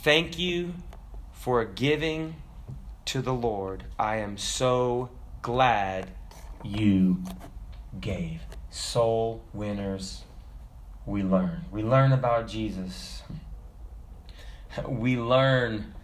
Thank 0.02 0.36
you 0.36 0.74
for 1.30 1.64
giving 1.64 2.34
to 3.04 3.22
the 3.22 3.32
Lord. 3.32 3.84
I 4.00 4.16
am 4.16 4.36
so 4.36 5.10
glad 5.42 6.10
you 6.64 7.22
gave. 8.00 8.40
Soul 8.68 9.44
winners, 9.54 10.24
we 11.06 11.22
learn. 11.22 11.66
We 11.70 11.85
learn 11.85 12.10
about 12.10 12.48
Jesus. 12.48 13.22
We 14.88 15.16
learn 15.16 15.94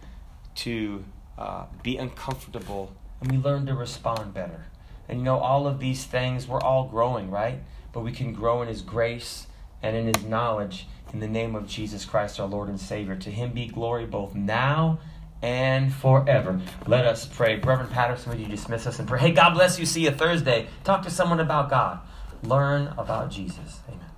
to 0.55 1.03
uh, 1.37 1.65
be 1.83 1.97
uncomfortable 1.97 2.93
and 3.19 3.29
we 3.29 3.37
learn 3.37 3.65
to 3.65 3.73
respond 3.73 4.33
better. 4.33 4.67
And 5.09 5.19
you 5.19 5.25
know, 5.25 5.39
all 5.39 5.67
of 5.67 5.81
these 5.81 6.05
things, 6.05 6.47
we're 6.47 6.61
all 6.61 6.87
growing, 6.87 7.29
right? 7.29 7.59
But 7.91 8.05
we 8.05 8.13
can 8.13 8.31
grow 8.31 8.61
in 8.61 8.69
His 8.69 8.81
grace 8.81 9.47
and 9.81 9.95
in 9.95 10.13
His 10.13 10.23
knowledge 10.25 10.87
in 11.13 11.19
the 11.19 11.27
name 11.27 11.55
of 11.55 11.67
Jesus 11.67 12.05
Christ, 12.05 12.39
our 12.39 12.47
Lord 12.47 12.69
and 12.69 12.79
Savior. 12.79 13.15
To 13.15 13.29
Him 13.29 13.51
be 13.51 13.67
glory 13.67 14.05
both 14.05 14.35
now 14.35 14.99
and 15.41 15.93
forever. 15.93 16.59
Let 16.87 17.05
us 17.05 17.25
pray. 17.25 17.55
Reverend 17.57 17.91
Patterson, 17.91 18.31
would 18.31 18.39
you 18.39 18.47
dismiss 18.47 18.85
us 18.85 18.99
and 18.99 19.07
pray? 19.07 19.19
Hey, 19.19 19.31
God 19.31 19.53
bless 19.53 19.79
you. 19.79 19.85
See 19.85 20.03
you 20.03 20.11
Thursday. 20.11 20.67
Talk 20.83 21.03
to 21.03 21.09
someone 21.09 21.39
about 21.39 21.69
God. 21.69 21.99
Learn 22.43 22.93
about 22.97 23.31
Jesus. 23.31 23.79
Amen. 23.87 24.08